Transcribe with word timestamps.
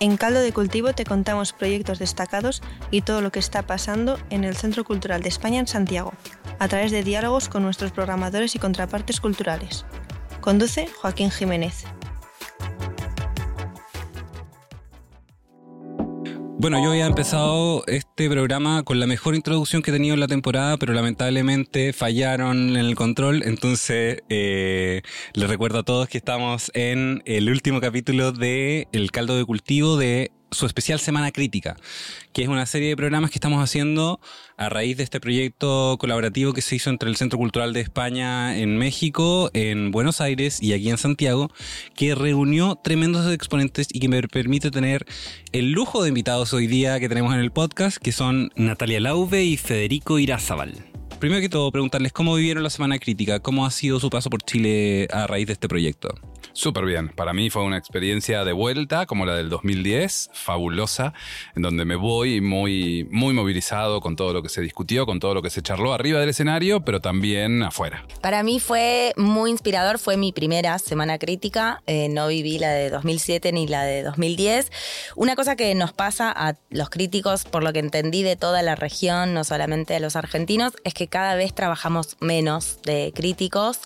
En 0.00 0.16
Caldo 0.16 0.40
de 0.40 0.52
Cultivo 0.52 0.92
te 0.92 1.04
contamos 1.04 1.52
proyectos 1.52 1.98
destacados 1.98 2.62
y 2.92 3.00
todo 3.00 3.20
lo 3.20 3.32
que 3.32 3.40
está 3.40 3.62
pasando 3.62 4.16
en 4.30 4.44
el 4.44 4.56
Centro 4.56 4.84
Cultural 4.84 5.22
de 5.22 5.28
España 5.28 5.58
en 5.58 5.66
Santiago, 5.66 6.12
a 6.60 6.68
través 6.68 6.92
de 6.92 7.02
diálogos 7.02 7.48
con 7.48 7.64
nuestros 7.64 7.90
programadores 7.90 8.54
y 8.54 8.60
contrapartes 8.60 9.20
culturales. 9.20 9.84
Conduce 10.40 10.86
Joaquín 10.86 11.32
Jiménez. 11.32 11.84
Bueno, 16.60 16.82
yo 16.82 16.90
había 16.90 17.06
empezado 17.06 17.84
este 17.86 18.07
programa 18.26 18.82
con 18.82 18.98
la 18.98 19.06
mejor 19.06 19.36
introducción 19.36 19.80
que 19.80 19.92
he 19.92 19.94
tenido 19.94 20.14
en 20.14 20.20
la 20.20 20.26
temporada, 20.26 20.76
pero 20.76 20.92
lamentablemente 20.92 21.92
fallaron 21.92 22.70
en 22.70 22.76
el 22.76 22.96
control. 22.96 23.44
Entonces, 23.44 24.22
eh, 24.28 25.02
les 25.34 25.48
recuerdo 25.48 25.78
a 25.78 25.82
todos 25.84 26.08
que 26.08 26.18
estamos 26.18 26.72
en 26.74 27.22
el 27.26 27.48
último 27.48 27.80
capítulo 27.80 28.32
de 28.32 28.88
El 28.92 29.12
caldo 29.12 29.36
de 29.36 29.44
cultivo 29.44 29.96
de 29.96 30.32
su 30.50 30.66
especial 30.66 31.00
Semana 31.00 31.30
Crítica, 31.30 31.76
que 32.32 32.42
es 32.42 32.48
una 32.48 32.66
serie 32.66 32.88
de 32.88 32.96
programas 32.96 33.30
que 33.30 33.36
estamos 33.36 33.62
haciendo 33.62 34.20
a 34.56 34.68
raíz 34.68 34.96
de 34.96 35.04
este 35.04 35.20
proyecto 35.20 35.96
colaborativo 35.98 36.52
que 36.52 36.62
se 36.62 36.76
hizo 36.76 36.90
entre 36.90 37.08
el 37.08 37.16
Centro 37.16 37.38
Cultural 37.38 37.72
de 37.72 37.80
España 37.80 38.58
en 38.58 38.76
México, 38.76 39.50
en 39.54 39.90
Buenos 39.90 40.20
Aires 40.20 40.62
y 40.62 40.72
aquí 40.72 40.90
en 40.90 40.98
Santiago, 40.98 41.50
que 41.94 42.14
reunió 42.14 42.76
tremendos 42.76 43.30
exponentes 43.32 43.88
y 43.92 44.00
que 44.00 44.08
me 44.08 44.22
permite 44.22 44.70
tener 44.70 45.06
el 45.52 45.72
lujo 45.72 46.02
de 46.02 46.08
invitados 46.08 46.52
hoy 46.52 46.66
día 46.66 46.98
que 47.00 47.08
tenemos 47.08 47.34
en 47.34 47.40
el 47.40 47.50
podcast, 47.50 47.98
que 47.98 48.12
son 48.12 48.50
Natalia 48.56 49.00
Lauve 49.00 49.44
y 49.44 49.56
Federico 49.56 50.18
Irazábal. 50.18 50.74
Primero 51.18 51.40
que 51.40 51.48
todo, 51.48 51.72
preguntarles 51.72 52.12
cómo 52.12 52.36
vivieron 52.36 52.62
la 52.62 52.70
Semana 52.70 52.98
Crítica, 52.98 53.40
cómo 53.40 53.66
ha 53.66 53.70
sido 53.72 53.98
su 53.98 54.08
paso 54.08 54.30
por 54.30 54.42
Chile 54.42 55.08
a 55.12 55.26
raíz 55.26 55.48
de 55.48 55.54
este 55.54 55.68
proyecto. 55.68 56.14
Súper 56.58 56.86
bien. 56.86 57.10
Para 57.10 57.32
mí 57.34 57.50
fue 57.50 57.62
una 57.62 57.78
experiencia 57.78 58.44
de 58.44 58.52
vuelta, 58.52 59.06
como 59.06 59.24
la 59.24 59.36
del 59.36 59.48
2010, 59.48 60.30
fabulosa, 60.32 61.14
en 61.54 61.62
donde 61.62 61.84
me 61.84 61.94
voy 61.94 62.40
muy, 62.40 63.06
muy 63.12 63.32
movilizado 63.32 64.00
con 64.00 64.16
todo 64.16 64.32
lo 64.32 64.42
que 64.42 64.48
se 64.48 64.60
discutió, 64.60 65.06
con 65.06 65.20
todo 65.20 65.34
lo 65.34 65.40
que 65.40 65.50
se 65.50 65.62
charló 65.62 65.94
arriba 65.94 66.18
del 66.18 66.30
escenario, 66.30 66.80
pero 66.80 67.00
también 67.00 67.62
afuera. 67.62 68.04
Para 68.22 68.42
mí 68.42 68.58
fue 68.58 69.12
muy 69.16 69.52
inspirador, 69.52 70.00
fue 70.00 70.16
mi 70.16 70.32
primera 70.32 70.76
semana 70.80 71.16
crítica, 71.16 71.80
eh, 71.86 72.08
no 72.08 72.26
viví 72.26 72.58
la 72.58 72.70
de 72.70 72.90
2007 72.90 73.52
ni 73.52 73.68
la 73.68 73.84
de 73.84 74.02
2010. 74.02 74.72
Una 75.14 75.36
cosa 75.36 75.54
que 75.54 75.72
nos 75.76 75.92
pasa 75.92 76.32
a 76.36 76.56
los 76.70 76.90
críticos, 76.90 77.44
por 77.44 77.62
lo 77.62 77.72
que 77.72 77.78
entendí 77.78 78.24
de 78.24 78.34
toda 78.34 78.62
la 78.62 78.74
región, 78.74 79.32
no 79.32 79.44
solamente 79.44 79.94
a 79.94 80.00
los 80.00 80.16
argentinos, 80.16 80.72
es 80.82 80.92
que 80.92 81.06
cada 81.06 81.36
vez 81.36 81.54
trabajamos 81.54 82.16
menos 82.18 82.80
de 82.82 83.12
críticos. 83.14 83.78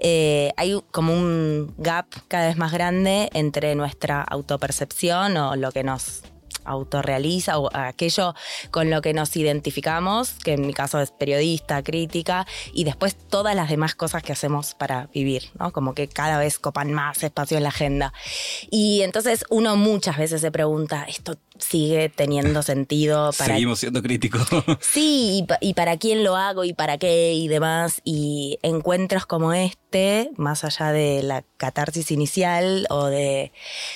Eh, 0.00 0.52
hay 0.58 0.78
como 0.90 1.14
un 1.14 1.72
gap 1.78 2.09
cada 2.28 2.46
vez 2.46 2.56
más 2.56 2.72
grande 2.72 3.30
entre 3.32 3.74
nuestra 3.74 4.22
autopercepción 4.22 5.36
o 5.36 5.56
lo 5.56 5.72
que 5.72 5.82
nos 5.82 6.22
autorrealiza 6.64 7.58
o 7.58 7.70
aquello 7.72 8.34
con 8.70 8.90
lo 8.90 9.02
que 9.02 9.14
nos 9.14 9.36
identificamos, 9.36 10.32
que 10.44 10.52
en 10.54 10.66
mi 10.66 10.74
caso 10.74 11.00
es 11.00 11.10
periodista, 11.10 11.82
crítica, 11.82 12.46
y 12.72 12.84
después 12.84 13.16
todas 13.16 13.54
las 13.54 13.70
demás 13.70 13.94
cosas 13.94 14.22
que 14.22 14.32
hacemos 14.32 14.74
para 14.74 15.08
vivir, 15.12 15.50
¿no? 15.58 15.72
Como 15.72 15.94
que 15.94 16.08
cada 16.08 16.38
vez 16.38 16.58
copan 16.58 16.92
más 16.92 17.22
espacio 17.22 17.56
en 17.56 17.62
la 17.64 17.70
agenda. 17.70 18.12
Y 18.70 19.02
entonces 19.02 19.44
uno 19.50 19.76
muchas 19.76 20.16
veces 20.16 20.40
se 20.40 20.50
pregunta, 20.50 21.04
¿esto 21.04 21.36
sigue 21.60 22.08
teniendo 22.08 22.62
sentido 22.62 23.30
para... 23.38 23.54
Seguimos 23.54 23.78
siendo 23.78 24.02
críticos. 24.02 24.48
Sí, 24.80 25.46
y, 25.60 25.74
para 25.74 25.96
quién 25.98 26.24
lo 26.24 26.36
hago 26.36 26.64
y 26.64 26.72
para 26.72 26.98
qué 26.98 27.32
y 27.34 27.48
demás. 27.48 28.00
Y 28.04 28.58
encuentros 28.62 29.26
como 29.26 29.52
este, 29.52 30.30
más 30.36 30.64
allá 30.64 30.92
de 30.92 31.22
la 31.22 31.44
catarsis 31.56 32.10
inicial 32.10 32.86
o 32.90 33.06
de 33.06 33.52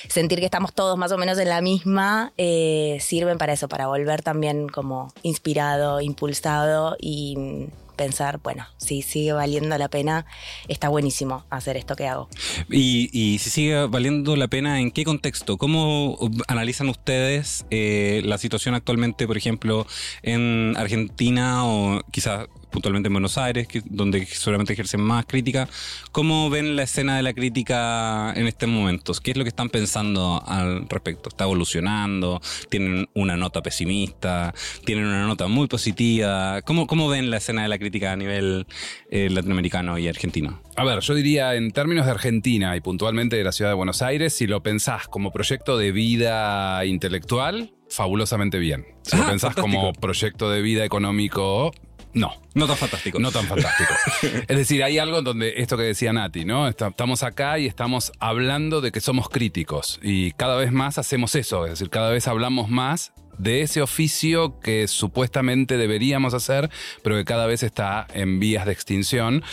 sentir 0.07 0.39
que 0.39 0.45
estamos 0.45 0.73
todos 0.73 0.97
más 0.97 1.11
o 1.11 1.17
menos 1.17 1.37
en 1.39 1.49
la 1.49 1.61
misma, 1.61 2.33
eh, 2.37 2.54
sirven 2.99 3.37
para 3.37 3.53
eso, 3.53 3.67
para 3.67 3.87
volver 3.87 4.21
también 4.21 4.67
como 4.67 5.13
inspirado, 5.23 6.01
impulsado 6.01 6.97
y 6.99 7.67
pensar, 7.95 8.39
bueno, 8.43 8.65
si 8.77 9.01
sigue 9.01 9.33
valiendo 9.33 9.77
la 9.77 9.87
pena, 9.87 10.25
está 10.67 10.89
buenísimo 10.89 11.45
hacer 11.49 11.77
esto 11.77 11.95
que 11.95 12.07
hago. 12.07 12.29
Y, 12.69 13.37
si 13.39 13.49
sigue 13.49 13.87
valiendo 13.87 14.35
la 14.35 14.47
pena, 14.47 14.79
¿en 14.79 14.91
qué 14.91 15.03
contexto? 15.03 15.57
¿Cómo 15.57 16.17
analizan 16.47 16.89
ustedes 16.89 17.65
eh, 17.71 18.21
la 18.25 18.37
situación 18.37 18.75
actualmente, 18.75 19.25
por 19.27 19.37
ejemplo, 19.37 19.87
en 20.21 20.75
Argentina 20.77 21.65
o 21.65 22.01
quizás 22.11 22.47
puntualmente 22.71 23.07
en 23.07 23.13
Buenos 23.13 23.37
Aires, 23.37 23.67
donde 23.85 24.25
seguramente 24.25 24.73
ejercen 24.73 25.01
más 25.01 25.25
crítica. 25.25 25.67
¿Cómo 26.11 26.49
ven 26.49 26.75
la 26.75 26.83
escena 26.83 27.17
de 27.17 27.23
la 27.23 27.33
crítica 27.33 28.33
en 28.35 28.47
estos 28.47 28.69
momentos? 28.69 29.21
¿Qué 29.21 29.31
es 29.31 29.37
lo 29.37 29.43
que 29.43 29.49
están 29.49 29.69
pensando 29.69 30.43
al 30.45 30.87
respecto? 30.89 31.29
¿Está 31.29 31.45
evolucionando? 31.45 32.41
¿Tienen 32.69 33.09
una 33.13 33.37
nota 33.37 33.61
pesimista? 33.61 34.53
¿Tienen 34.85 35.05
una 35.05 35.25
nota 35.25 35.47
muy 35.47 35.67
positiva? 35.67 36.61
¿Cómo, 36.63 36.87
cómo 36.87 37.09
ven 37.09 37.29
la 37.29 37.37
escena 37.37 37.63
de 37.63 37.69
la 37.69 37.77
crítica 37.77 38.11
a 38.11 38.15
nivel 38.15 38.65
eh, 39.09 39.29
latinoamericano 39.29 39.97
y 39.97 40.07
argentino? 40.07 40.61
A 40.75 40.83
ver, 40.83 40.99
yo 40.99 41.13
diría 41.13 41.55
en 41.55 41.71
términos 41.71 42.05
de 42.05 42.11
Argentina 42.11 42.75
y 42.75 42.81
puntualmente 42.81 43.35
de 43.37 43.43
la 43.43 43.51
ciudad 43.51 43.71
de 43.71 43.75
Buenos 43.75 44.01
Aires, 44.01 44.33
si 44.33 44.47
lo 44.47 44.61
pensás 44.61 45.07
como 45.07 45.31
proyecto 45.31 45.77
de 45.77 45.91
vida 45.91 46.83
intelectual, 46.85 47.73
fabulosamente 47.89 48.59
bien. 48.59 48.85
Si 49.03 49.15
lo 49.15 49.23
ah, 49.23 49.27
pensás 49.27 49.55
como 49.55 49.93
proyecto 49.93 50.49
de 50.49 50.61
vida 50.61 50.83
económico, 50.83 51.71
no. 52.15 52.31
No 52.53 52.65
tan 52.65 52.77
fantástico. 52.77 53.19
No 53.19 53.29
tan 53.29 53.45
fantástico. 53.45 53.93
es 54.47 54.57
decir, 54.57 54.83
hay 54.83 54.97
algo 54.97 55.19
en 55.19 55.25
donde 55.25 55.55
esto 55.57 55.75
que 55.75 55.83
decía 55.83 56.13
Nati, 56.13 56.45
¿no? 56.45 56.67
Estamos 56.69 57.23
acá 57.23 57.59
y 57.59 57.65
estamos 57.65 58.13
hablando 58.19 58.79
de 58.79 58.93
que 58.93 59.01
somos 59.01 59.27
críticos 59.27 59.99
y 60.01 60.31
cada 60.31 60.55
vez 60.55 60.71
más 60.71 60.97
hacemos 60.97 61.35
eso, 61.35 61.65
es 61.65 61.71
decir, 61.71 61.89
cada 61.89 62.09
vez 62.09 62.27
hablamos 62.29 62.69
más 62.69 63.11
de 63.37 63.61
ese 63.61 63.81
oficio 63.81 64.61
que 64.61 64.87
supuestamente 64.87 65.75
deberíamos 65.75 66.33
hacer, 66.33 66.69
pero 67.03 67.17
que 67.17 67.25
cada 67.25 67.47
vez 67.47 67.63
está 67.63 68.07
en 68.13 68.39
vías 68.39 68.65
de 68.65 68.71
extinción 68.71 69.43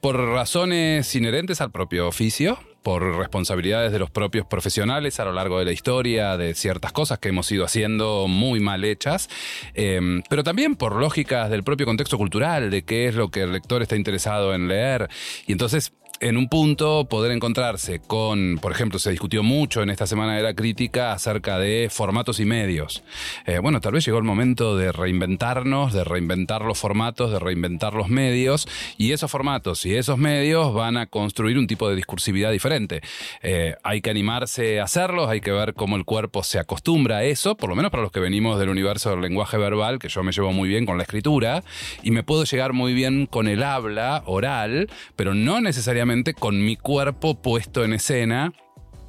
por 0.00 0.16
razones 0.16 1.12
inherentes 1.16 1.60
al 1.60 1.72
propio 1.72 2.06
oficio, 2.06 2.60
por 2.84 3.16
responsabilidades 3.16 3.92
de 3.92 3.98
los 3.98 4.10
propios 4.10 4.46
profesionales 4.46 5.18
a 5.18 5.24
lo 5.24 5.32
largo 5.32 5.58
de 5.58 5.64
la 5.64 5.72
historia, 5.72 6.36
de 6.36 6.54
ciertas 6.54 6.92
cosas 6.92 7.18
que 7.18 7.30
hemos 7.30 7.50
ido 7.50 7.64
haciendo 7.64 8.26
muy 8.28 8.60
mal 8.60 8.84
hechas, 8.84 9.30
em, 9.72 10.22
pero 10.28 10.44
también 10.44 10.76
por 10.76 10.94
lógicas 10.94 11.48
del 11.48 11.64
propio 11.64 11.86
contexto 11.86 12.18
cultural, 12.18 12.70
de 12.70 12.84
qué 12.84 13.08
es 13.08 13.14
lo 13.14 13.30
que 13.30 13.40
el 13.40 13.52
lector 13.52 13.80
está 13.80 13.96
interesado 13.96 14.54
en 14.54 14.68
leer. 14.68 15.08
Y 15.46 15.52
entonces 15.52 15.94
en 16.20 16.36
un 16.36 16.48
punto 16.48 17.06
poder 17.06 17.32
encontrarse 17.32 18.00
con, 18.00 18.58
por 18.60 18.72
ejemplo, 18.72 18.98
se 18.98 19.10
discutió 19.10 19.42
mucho 19.42 19.82
en 19.82 19.90
esta 19.90 20.06
semana 20.06 20.36
de 20.36 20.42
la 20.42 20.54
crítica 20.54 21.12
acerca 21.12 21.58
de 21.58 21.88
formatos 21.90 22.38
y 22.40 22.44
medios. 22.44 23.02
Eh, 23.46 23.58
bueno, 23.58 23.80
tal 23.80 23.92
vez 23.92 24.04
llegó 24.06 24.18
el 24.18 24.24
momento 24.24 24.76
de 24.76 24.92
reinventarnos, 24.92 25.92
de 25.92 26.04
reinventar 26.04 26.62
los 26.62 26.78
formatos, 26.78 27.32
de 27.32 27.38
reinventar 27.40 27.94
los 27.94 28.08
medios, 28.08 28.68
y 28.96 29.12
esos 29.12 29.30
formatos 29.30 29.84
y 29.86 29.96
esos 29.96 30.16
medios 30.16 30.72
van 30.72 30.96
a 30.96 31.06
construir 31.06 31.58
un 31.58 31.66
tipo 31.66 31.88
de 31.88 31.96
discursividad 31.96 32.52
diferente. 32.52 33.02
Eh, 33.42 33.74
hay 33.82 34.00
que 34.00 34.10
animarse 34.10 34.80
a 34.80 34.84
hacerlos, 34.84 35.28
hay 35.28 35.40
que 35.40 35.50
ver 35.50 35.74
cómo 35.74 35.96
el 35.96 36.04
cuerpo 36.04 36.44
se 36.44 36.58
acostumbra 36.58 37.18
a 37.18 37.24
eso, 37.24 37.56
por 37.56 37.68
lo 37.68 37.76
menos 37.76 37.90
para 37.90 38.02
los 38.02 38.12
que 38.12 38.20
venimos 38.20 38.58
del 38.58 38.68
universo 38.68 39.10
del 39.10 39.20
lenguaje 39.20 39.58
verbal, 39.58 39.98
que 39.98 40.08
yo 40.08 40.22
me 40.22 40.32
llevo 40.32 40.52
muy 40.52 40.68
bien 40.68 40.86
con 40.86 40.96
la 40.96 41.02
escritura, 41.02 41.64
y 42.02 42.12
me 42.12 42.22
puedo 42.22 42.44
llegar 42.44 42.72
muy 42.72 42.94
bien 42.94 43.26
con 43.26 43.48
el 43.48 43.62
habla 43.62 44.22
oral, 44.26 44.88
pero 45.16 45.34
no 45.34 45.60
necesariamente 45.60 46.03
con 46.34 46.64
mi 46.64 46.76
cuerpo 46.76 47.40
puesto 47.40 47.84
en 47.84 47.94
escena 47.94 48.52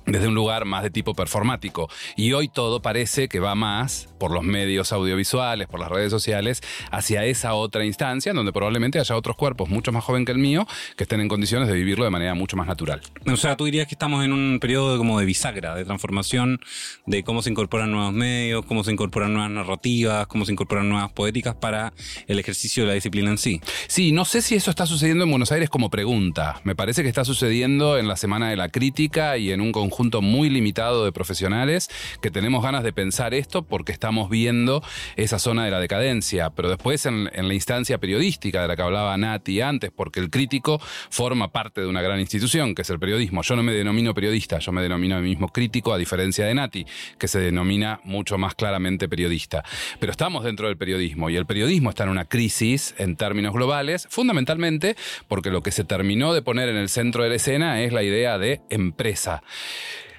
desde 0.06 0.27
un 0.27 0.36
lugar 0.36 0.65
más 0.65 0.83
de 0.83 0.89
tipo 0.89 1.13
performático. 1.13 1.89
Y 2.15 2.33
hoy 2.33 2.47
todo 2.47 2.81
parece 2.81 3.27
que 3.27 3.39
va 3.39 3.56
más 3.56 4.14
por 4.25 4.31
los 4.31 4.44
medios 4.44 4.92
audiovisuales, 4.92 5.68
por 5.68 5.80
las 5.80 5.88
redes 5.88 6.10
sociales, 6.10 6.63
hacia 6.89 7.25
esa 7.25 7.54
otra 7.54 7.86
instancia, 7.86 8.31
en 8.31 8.36
donde 8.36 8.51
probablemente 8.51 8.98
haya 8.98 9.16
otros 9.16 9.36
cuerpos 9.36 9.69
mucho 9.69 9.92
más 9.92 10.04
jóvenes 10.04 10.25
que 10.25 10.31
el 10.31 10.39
mío, 10.39 10.66
que 10.98 11.04
estén 11.04 11.22
en 11.22 11.27
condiciones 11.27 11.68
de 11.68 11.75
vivirlo 11.75 12.06
de 12.06 12.10
manera 12.10 12.33
mucho 12.33 12.57
más 12.57 12.66
natural. 12.66 13.01
O 13.31 13.38
sea, 13.38 13.56
tú 13.56 13.66
dirías 13.66 13.86
que 13.86 13.94
estamos 13.94 14.25
en 14.25 14.33
un 14.33 14.57
periodo 14.60 14.98
como 14.98 15.19
de 15.19 15.27
bisagra, 15.27 15.75
de 15.75 15.86
transformación, 15.86 16.60
de 17.06 17.24
cómo 17.24 17.44
se 17.44 17.51
incorporan 17.51 17.92
nuevos 17.92 18.13
medios, 18.13 18.66
cómo 18.66 18.83
se 18.83 18.94
incorporan 18.94 19.31
nuevas 19.31 19.51
narrativas, 19.51 20.25
cómo 20.25 20.44
se 20.44 20.54
incorporan 20.54 20.89
nuevas 20.89 21.12
poéticas 21.12 21.54
para 21.54 21.94
el 22.25 22.39
ejercicio 22.39 22.81
de 22.81 22.88
la 22.88 22.94
disciplina 22.95 23.30
en 23.30 23.38
sí. 23.38 23.62
Sí, 23.86 24.12
no 24.12 24.25
sé 24.25 24.42
si 24.42 24.56
eso 24.56 24.71
está 24.71 24.88
sucediendo 24.88 25.25
en 25.25 25.30
Buenos 25.30 25.51
Aires 25.51 25.69
como 25.69 25.92
pregunta. 25.92 26.62
Me 26.63 26.75
parece 26.75 27.04
que 27.04 27.10
está 27.10 27.25
sucediendo 27.25 28.00
en 28.00 28.07
la 28.07 28.18
Semana 28.18 28.50
de 28.50 28.56
la 28.56 28.69
Crítica 28.69 29.38
y 29.38 29.51
en 29.51 29.62
un 29.62 29.71
conjunto 29.71 30.24
muy 30.24 30.50
limitado 30.50 31.06
de 31.06 31.12
profesionales 31.12 31.92
que 32.24 32.31
tenemos 32.31 32.63
ganas 32.63 32.83
de 32.83 32.92
pensar 32.92 33.36
esto 33.36 33.62
porque 33.62 33.92
estamos 33.92 34.14
viendo 34.29 34.83
esa 35.15 35.38
zona 35.38 35.65
de 35.65 35.71
la 35.71 35.79
decadencia, 35.79 36.50
pero 36.50 36.69
después 36.69 37.06
en, 37.06 37.29
en 37.33 37.47
la 37.47 37.53
instancia 37.53 38.00
periodística 38.00 38.62
de 38.62 38.67
la 38.67 38.75
que 38.75 38.81
hablaba 38.81 39.15
Nati 39.15 39.62
antes, 39.62 39.91
porque 39.95 40.19
el 40.19 40.29
crítico 40.29 40.81
forma 41.09 41.51
parte 41.51 41.81
de 41.81 41.88
una 41.88 42.01
gran 42.01 42.19
institución, 42.19 42.73
que 42.73 42.81
es 42.81 42.89
el 42.89 43.00
periodismo. 43.00 43.44
Yo 43.44 43.56
no 43.56 43.63
me 43.63 43.73
denomino 43.73 44.13
periodista, 44.13 44.59
yo 44.59 44.71
me 44.71 44.81
denomino 44.81 45.15
a 45.15 45.19
mí 45.19 45.35
mismo 45.35 45.50
crítico, 45.50 45.94
a 45.94 45.97
diferencia 45.97 46.45
de 46.45 46.56
Nati, 46.56 46.85
que 47.19 47.27
se 47.27 47.39
denomina 47.39 48.00
mucho 48.06 48.38
más 48.38 48.56
claramente 48.56 49.09
periodista. 49.09 49.63
Pero 50.00 50.12
estamos 50.12 50.45
dentro 50.45 50.68
del 50.68 50.77
periodismo 50.77 51.29
y 51.29 51.35
el 51.35 51.45
periodismo 51.45 51.89
está 51.89 52.03
en 52.03 52.09
una 52.09 52.25
crisis 52.25 52.95
en 52.97 53.18
términos 53.18 53.53
globales, 53.53 54.07
fundamentalmente 54.09 54.95
porque 55.27 55.51
lo 55.51 55.61
que 55.61 55.71
se 55.71 55.83
terminó 55.83 56.33
de 56.33 56.41
poner 56.41 56.69
en 56.69 56.77
el 56.77 56.88
centro 56.88 57.23
de 57.23 57.29
la 57.29 57.35
escena 57.35 57.81
es 57.81 57.91
la 57.91 58.03
idea 58.03 58.38
de 58.38 58.61
empresa. 58.69 59.44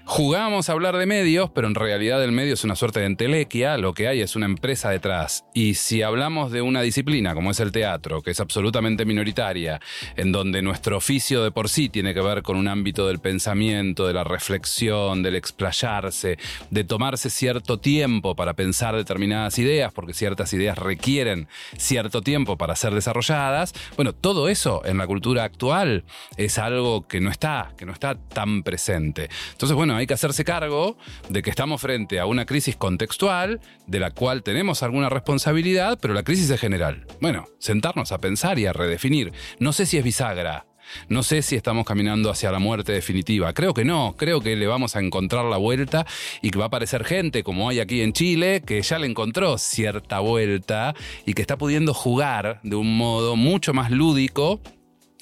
Jugamos 0.08 0.68
a 0.68 0.72
hablar 0.72 0.96
de 0.96 1.04
medios, 1.04 1.50
pero 1.50 1.66
en 1.66 1.74
realidad 1.74 2.22
el 2.22 2.30
medio 2.30 2.54
es 2.54 2.62
una 2.62 2.76
suerte 2.76 3.00
de 3.00 3.06
entelequia, 3.06 3.76
lo 3.76 3.92
que 3.92 4.06
hay 4.06 4.20
es 4.20 4.36
una 4.36 4.46
empresa 4.46 4.88
detrás. 4.88 5.44
Y 5.52 5.74
si 5.74 6.02
hablamos 6.02 6.52
de 6.52 6.62
una 6.62 6.80
disciplina 6.80 7.34
como 7.34 7.50
es 7.50 7.58
el 7.58 7.72
teatro, 7.72 8.22
que 8.22 8.30
es 8.30 8.38
absolutamente 8.38 9.04
minoritaria, 9.04 9.80
en 10.14 10.30
donde 10.30 10.62
nuestro 10.62 10.96
oficio 10.96 11.42
de 11.42 11.50
por 11.50 11.68
sí 11.68 11.88
tiene 11.88 12.14
que 12.14 12.20
ver 12.20 12.42
con 12.42 12.56
un 12.56 12.68
ámbito 12.68 13.08
del 13.08 13.18
pensamiento, 13.18 14.06
de 14.06 14.12
la 14.14 14.22
reflexión, 14.22 15.24
del 15.24 15.34
explayarse, 15.34 16.38
de 16.70 16.84
tomarse 16.84 17.28
cierto 17.28 17.80
tiempo 17.80 18.36
para 18.36 18.54
pensar 18.54 18.94
determinadas 18.94 19.58
ideas, 19.58 19.92
porque 19.92 20.14
ciertas 20.14 20.52
ideas 20.52 20.78
requieren 20.78 21.48
cierto 21.76 22.22
tiempo 22.22 22.56
para 22.56 22.76
ser 22.76 22.94
desarrolladas, 22.94 23.74
bueno, 23.96 24.12
todo 24.12 24.48
eso 24.48 24.82
en 24.84 24.98
la 24.98 25.06
cultura 25.08 25.42
actual 25.42 26.04
es 26.36 26.58
algo 26.58 27.08
que 27.08 27.20
no 27.20 27.32
está, 27.32 27.72
que 27.76 27.84
no 27.84 27.92
está 27.92 28.14
tan 28.14 28.62
presente. 28.62 29.28
Entonces, 29.50 29.74
bueno, 29.74 29.95
hay 29.96 30.06
que 30.06 30.14
hacerse 30.14 30.44
cargo 30.44 30.96
de 31.28 31.42
que 31.42 31.50
estamos 31.50 31.80
frente 31.80 32.20
a 32.20 32.26
una 32.26 32.46
crisis 32.46 32.76
contextual 32.76 33.60
de 33.86 34.00
la 34.00 34.10
cual 34.10 34.42
tenemos 34.42 34.82
alguna 34.82 35.08
responsabilidad, 35.08 35.98
pero 36.00 36.14
la 36.14 36.22
crisis 36.22 36.50
es 36.50 36.60
general. 36.60 37.06
Bueno, 37.20 37.46
sentarnos 37.58 38.12
a 38.12 38.18
pensar 38.18 38.58
y 38.58 38.66
a 38.66 38.72
redefinir. 38.72 39.32
No 39.58 39.72
sé 39.72 39.86
si 39.86 39.98
es 39.98 40.04
bisagra, 40.04 40.66
no 41.08 41.22
sé 41.22 41.42
si 41.42 41.56
estamos 41.56 41.84
caminando 41.84 42.30
hacia 42.30 42.50
la 42.50 42.58
muerte 42.58 42.92
definitiva. 42.92 43.52
Creo 43.52 43.74
que 43.74 43.84
no. 43.84 44.14
Creo 44.16 44.40
que 44.40 44.56
le 44.56 44.66
vamos 44.66 44.96
a 44.96 45.00
encontrar 45.00 45.44
la 45.44 45.56
vuelta 45.56 46.06
y 46.42 46.50
que 46.50 46.58
va 46.58 46.66
a 46.66 46.68
aparecer 46.68 47.04
gente 47.04 47.42
como 47.42 47.68
hay 47.68 47.80
aquí 47.80 48.00
en 48.02 48.12
Chile 48.12 48.62
que 48.66 48.80
ya 48.82 48.98
le 48.98 49.06
encontró 49.06 49.58
cierta 49.58 50.20
vuelta 50.20 50.94
y 51.24 51.34
que 51.34 51.42
está 51.42 51.56
pudiendo 51.56 51.94
jugar 51.94 52.60
de 52.62 52.76
un 52.76 52.96
modo 52.96 53.36
mucho 53.36 53.72
más 53.74 53.90
lúdico 53.90 54.60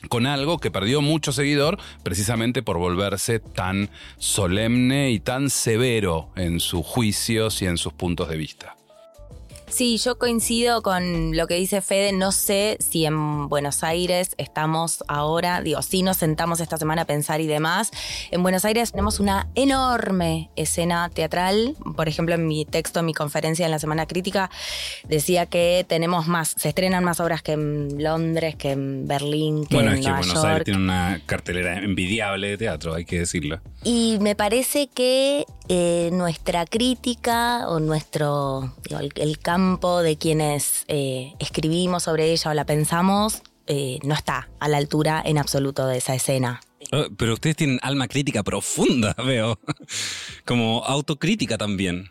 con 0.08 0.26
algo 0.26 0.58
que 0.58 0.70
perdió 0.70 1.00
mucho 1.00 1.32
seguidor 1.32 1.78
precisamente 2.02 2.62
por 2.62 2.78
volverse 2.78 3.40
tan 3.40 3.90
solemne 4.18 5.10
y 5.10 5.20
tan 5.20 5.50
severo 5.50 6.30
en 6.36 6.60
sus 6.60 6.84
juicios 6.84 7.62
y 7.62 7.66
en 7.66 7.78
sus 7.78 7.92
puntos 7.92 8.28
de 8.28 8.36
vista. 8.36 8.76
Sí, 9.74 9.98
yo 9.98 10.18
coincido 10.18 10.82
con 10.82 11.36
lo 11.36 11.48
que 11.48 11.56
dice 11.56 11.82
Fede. 11.82 12.12
No 12.12 12.30
sé 12.30 12.76
si 12.78 13.06
en 13.06 13.48
Buenos 13.48 13.82
Aires 13.82 14.36
estamos 14.38 15.02
ahora, 15.08 15.62
digo, 15.62 15.82
sí 15.82 16.04
nos 16.04 16.18
sentamos 16.18 16.60
esta 16.60 16.76
semana 16.76 17.02
a 17.02 17.04
pensar 17.06 17.40
y 17.40 17.48
demás. 17.48 17.90
En 18.30 18.44
Buenos 18.44 18.64
Aires 18.64 18.92
tenemos 18.92 19.18
una 19.18 19.48
enorme 19.56 20.48
escena 20.54 21.10
teatral. 21.12 21.74
Por 21.96 22.06
ejemplo, 22.08 22.36
en 22.36 22.46
mi 22.46 22.64
texto, 22.64 23.00
en 23.00 23.06
mi 23.06 23.14
conferencia 23.14 23.64
en 23.64 23.72
la 23.72 23.80
Semana 23.80 24.06
Crítica, 24.06 24.48
decía 25.08 25.46
que 25.46 25.84
tenemos 25.88 26.28
más, 26.28 26.54
se 26.56 26.68
estrenan 26.68 27.02
más 27.02 27.18
obras 27.18 27.42
que 27.42 27.54
en 27.54 28.00
Londres, 28.00 28.54
que 28.54 28.70
en 28.70 29.08
Berlín, 29.08 29.66
que 29.66 29.74
bueno, 29.74 29.90
en 29.90 29.98
es 29.98 30.04
que 30.04 30.08
Nueva 30.08 30.24
Buenos 30.24 30.44
Aires 30.44 30.64
tiene 30.66 30.78
una 30.78 31.20
cartelera 31.26 31.78
envidiable 31.78 32.46
de 32.50 32.58
teatro, 32.58 32.94
hay 32.94 33.06
que 33.06 33.18
decirlo. 33.18 33.60
Y 33.82 34.18
me 34.20 34.36
parece 34.36 34.86
que 34.86 35.46
eh, 35.68 36.10
nuestra 36.12 36.66
crítica 36.66 37.68
o 37.68 37.80
nuestro, 37.80 38.74
el, 39.14 39.38
campo 39.38 40.02
de 40.02 40.16
quienes 40.16 40.84
eh, 40.88 41.34
escribimos 41.38 42.02
sobre 42.04 42.32
ella 42.32 42.50
o 42.50 42.54
la 42.54 42.66
pensamos 42.66 43.42
eh, 43.66 43.98
no 44.02 44.14
está 44.14 44.50
a 44.60 44.68
la 44.68 44.76
altura 44.76 45.22
en 45.24 45.38
absoluto 45.38 45.86
de 45.86 45.96
esa 45.98 46.14
escena. 46.14 46.60
Oh, 46.92 47.06
Pero 47.16 47.34
ustedes 47.34 47.56
tienen 47.56 47.78
alma 47.82 48.08
crítica 48.08 48.42
profunda, 48.42 49.14
veo. 49.24 49.58
Como 50.44 50.84
autocrítica 50.84 51.56
también. 51.56 52.10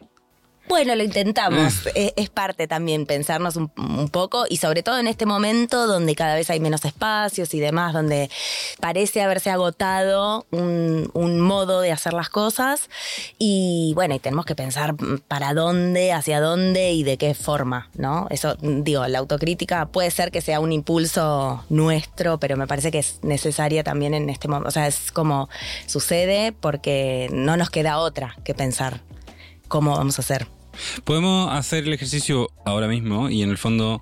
Bueno, 0.73 0.95
lo 0.95 1.03
intentamos. 1.03 1.85
Eh, 1.93 2.13
es 2.15 2.31
parte 2.31 2.67
también 2.67 3.05
pensarnos 3.05 3.57
un, 3.57 3.71
un 3.77 4.09
poco 4.09 4.45
y 4.49 4.57
sobre 4.57 4.81
todo 4.81 4.97
en 4.97 5.05
este 5.05 5.27
momento 5.27 5.85
donde 5.85 6.15
cada 6.15 6.33
vez 6.33 6.49
hay 6.49 6.59
menos 6.59 6.83
espacios 6.83 7.53
y 7.53 7.59
demás, 7.59 7.93
donde 7.93 8.27
parece 8.79 9.21
haberse 9.21 9.51
agotado 9.51 10.47
un, 10.49 11.11
un 11.13 11.39
modo 11.39 11.81
de 11.81 11.91
hacer 11.91 12.13
las 12.13 12.29
cosas 12.29 12.89
y 13.37 13.91
bueno, 13.93 14.15
y 14.15 14.19
tenemos 14.19 14.45
que 14.45 14.55
pensar 14.55 14.95
para 15.27 15.53
dónde, 15.53 16.11
hacia 16.11 16.41
dónde 16.41 16.91
y 16.93 17.03
de 17.03 17.19
qué 17.19 17.35
forma, 17.35 17.91
¿no? 17.95 18.25
Eso, 18.31 18.55
digo, 18.59 19.05
la 19.05 19.19
autocrítica 19.19 19.85
puede 19.85 20.09
ser 20.09 20.31
que 20.31 20.41
sea 20.41 20.59
un 20.59 20.71
impulso 20.71 21.63
nuestro, 21.69 22.39
pero 22.39 22.57
me 22.57 22.65
parece 22.65 22.89
que 22.89 22.97
es 22.97 23.19
necesaria 23.21 23.83
también 23.83 24.15
en 24.15 24.27
este 24.27 24.47
momento. 24.47 24.69
O 24.69 24.71
sea, 24.71 24.87
es 24.87 25.11
como 25.11 25.49
sucede 25.85 26.51
porque 26.51 27.29
no 27.31 27.57
nos 27.57 27.69
queda 27.69 27.99
otra 27.99 28.35
que 28.43 28.55
pensar 28.55 29.01
cómo 29.67 29.95
vamos 29.95 30.17
a 30.17 30.23
hacer. 30.23 30.47
Podemos 31.03 31.51
hacer 31.51 31.85
el 31.85 31.93
ejercicio 31.93 32.49
ahora 32.65 32.87
mismo 32.87 33.29
y 33.29 33.43
en 33.43 33.49
el 33.49 33.57
fondo, 33.57 34.01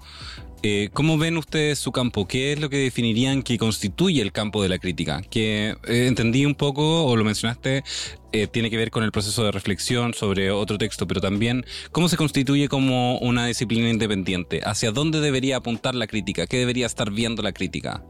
eh, 0.63 0.89
¿cómo 0.94 1.18
ven 1.18 1.38
ustedes 1.38 1.79
su 1.79 1.91
campo? 1.91 2.27
¿Qué 2.27 2.53
es 2.53 2.59
lo 2.59 2.69
que 2.69 2.77
definirían 2.77 3.44
que 3.44 3.57
constituye 3.57 4.21
el 4.21 4.31
campo 4.31 4.62
de 4.62 4.69
la 4.69 4.77
crítica? 4.77 5.21
Que 5.21 5.75
eh, 5.88 6.07
entendí 6.07 6.45
un 6.45 6.56
poco, 6.56 7.06
o 7.06 7.15
lo 7.15 7.23
mencionaste, 7.23 7.83
eh, 8.31 8.47
tiene 8.47 8.69
que 8.69 8.77
ver 8.77 8.91
con 8.91 9.03
el 9.03 9.12
proceso 9.12 9.44
de 9.44 9.51
reflexión 9.51 10.13
sobre 10.13 10.51
otro 10.51 10.77
texto, 10.77 11.07
pero 11.07 11.21
también 11.21 11.65
cómo 11.91 12.09
se 12.09 12.18
constituye 12.18 12.68
como 12.68 13.17
una 13.19 13.45
disciplina 13.45 13.89
independiente. 13.89 14.62
¿Hacia 14.63 14.91
dónde 14.91 15.19
debería 15.19 15.57
apuntar 15.57 15.95
la 15.95 16.07
crítica? 16.07 16.47
¿Qué 16.47 16.57
debería 16.57 16.85
estar 16.85 17.12
viendo 17.12 17.41
la 17.41 17.51
crítica? 17.51 18.03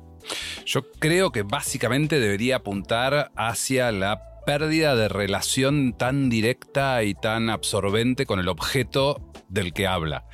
Yo 0.65 0.91
creo 0.91 1.31
que 1.31 1.43
básicamente 1.43 2.19
debería 2.19 2.57
apuntar 2.57 3.31
hacia 3.35 3.91
la 3.91 4.30
pérdida 4.45 4.95
de 4.95 5.07
relación 5.09 5.93
tan 5.93 6.29
directa 6.29 7.03
y 7.03 7.13
tan 7.13 7.49
absorbente 7.49 8.25
con 8.25 8.39
el 8.39 8.47
objeto 8.47 9.30
del 9.51 9.73
que 9.73 9.85
habla. 9.85 10.25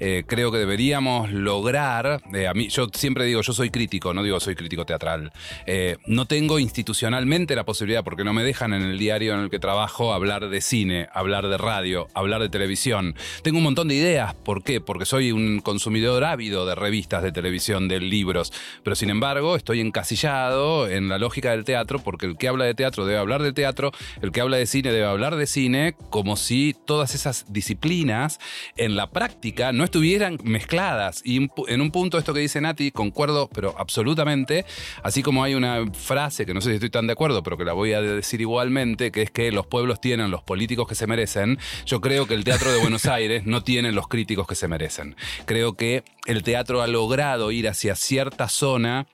Eh, 0.00 0.24
creo 0.26 0.50
que 0.50 0.58
deberíamos 0.58 1.30
lograr, 1.30 2.22
eh, 2.34 2.48
a 2.48 2.54
mí, 2.54 2.68
yo 2.68 2.88
siempre 2.92 3.26
digo, 3.26 3.42
yo 3.42 3.52
soy 3.52 3.70
crítico, 3.70 4.14
no 4.14 4.22
digo 4.22 4.40
soy 4.40 4.54
crítico 4.54 4.86
teatral. 4.86 5.30
Eh, 5.66 5.98
no 6.06 6.26
tengo 6.26 6.58
institucionalmente 6.58 7.54
la 7.54 7.64
posibilidad, 7.64 8.02
porque 8.02 8.24
no 8.24 8.32
me 8.32 8.42
dejan 8.42 8.72
en 8.72 8.82
el 8.82 8.98
diario 8.98 9.34
en 9.34 9.40
el 9.40 9.50
que 9.50 9.58
trabajo 9.58 10.14
hablar 10.14 10.48
de 10.48 10.60
cine, 10.62 11.08
hablar 11.12 11.48
de 11.48 11.58
radio, 11.58 12.08
hablar 12.14 12.40
de 12.40 12.48
televisión. 12.48 13.14
Tengo 13.42 13.58
un 13.58 13.64
montón 13.64 13.88
de 13.88 13.94
ideas, 13.94 14.34
¿por 14.34 14.64
qué? 14.64 14.80
Porque 14.80 15.04
soy 15.04 15.32
un 15.32 15.60
consumidor 15.60 16.24
ávido 16.24 16.64
de 16.64 16.74
revistas 16.74 17.22
de 17.22 17.30
televisión, 17.30 17.88
de 17.88 18.00
libros, 18.00 18.52
pero 18.82 18.96
sin 18.96 19.10
embargo 19.10 19.54
estoy 19.54 19.80
encasillado 19.80 20.88
en 20.88 21.10
la 21.10 21.18
lógica 21.18 21.50
del 21.50 21.64
teatro, 21.64 21.98
porque 21.98 22.24
el 22.24 22.38
que 22.38 22.48
habla 22.48 22.64
de 22.64 22.74
teatro 22.74 23.04
debe 23.04 23.18
hablar 23.18 23.42
de 23.42 23.52
teatro, 23.52 23.92
el 24.22 24.32
que 24.32 24.40
habla 24.40 24.56
de 24.56 24.66
cine 24.66 24.92
debe 24.92 25.06
hablar 25.06 25.36
de 25.36 25.46
cine, 25.46 25.94
como 26.08 26.36
si 26.36 26.74
todas 26.86 27.14
esas 27.14 27.52
disciplinas 27.52 28.40
en 28.76 28.96
la 28.96 29.10
práctica 29.10 29.72
no 29.72 29.84
estuvieran 29.84 30.38
mezcladas. 30.42 31.22
Y 31.24 31.48
en 31.68 31.80
un 31.80 31.90
punto 31.90 32.18
esto 32.18 32.34
que 32.34 32.40
dice 32.40 32.60
Nati, 32.60 32.90
concuerdo, 32.90 33.48
pero 33.52 33.74
absolutamente, 33.78 34.64
así 35.02 35.22
como 35.22 35.44
hay 35.44 35.54
una 35.54 35.84
frase 35.92 36.46
que 36.46 36.54
no 36.54 36.60
sé 36.60 36.70
si 36.70 36.74
estoy 36.74 36.90
tan 36.90 37.06
de 37.06 37.12
acuerdo, 37.12 37.42
pero 37.42 37.56
que 37.56 37.64
la 37.64 37.72
voy 37.72 37.92
a 37.92 38.00
decir 38.00 38.40
igualmente, 38.40 39.10
que 39.10 39.22
es 39.22 39.30
que 39.30 39.52
los 39.52 39.66
pueblos 39.66 40.00
tienen 40.00 40.30
los 40.30 40.42
políticos 40.42 40.88
que 40.88 40.94
se 40.94 41.06
merecen, 41.06 41.58
yo 41.86 42.00
creo 42.00 42.26
que 42.26 42.34
el 42.34 42.44
Teatro 42.44 42.72
de 42.72 42.78
Buenos 42.78 43.06
Aires 43.06 43.44
no 43.46 43.62
tiene 43.62 43.92
los 43.92 44.08
críticos 44.08 44.46
que 44.46 44.54
se 44.54 44.68
merecen. 44.68 45.16
Creo 45.46 45.74
que 45.74 46.04
el 46.26 46.42
teatro 46.42 46.82
ha 46.82 46.86
logrado 46.86 47.50
ir 47.50 47.68
hacia 47.68 47.94
cierta 47.94 48.48
zona 48.48 49.06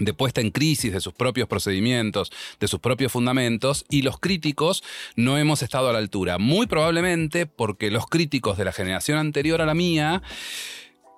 de 0.00 0.14
puesta 0.14 0.40
en 0.40 0.50
crisis 0.50 0.92
de 0.92 1.00
sus 1.00 1.12
propios 1.12 1.46
procedimientos, 1.46 2.32
de 2.58 2.68
sus 2.68 2.80
propios 2.80 3.12
fundamentos, 3.12 3.84
y 3.88 4.02
los 4.02 4.18
críticos 4.18 4.82
no 5.14 5.38
hemos 5.38 5.62
estado 5.62 5.88
a 5.88 5.92
la 5.92 5.98
altura. 5.98 6.38
Muy 6.38 6.66
probablemente 6.66 7.46
porque 7.46 7.90
los 7.90 8.06
críticos 8.06 8.58
de 8.58 8.64
la 8.64 8.72
generación 8.72 9.18
anterior 9.18 9.60
a 9.60 9.66
la 9.66 9.74
mía 9.74 10.22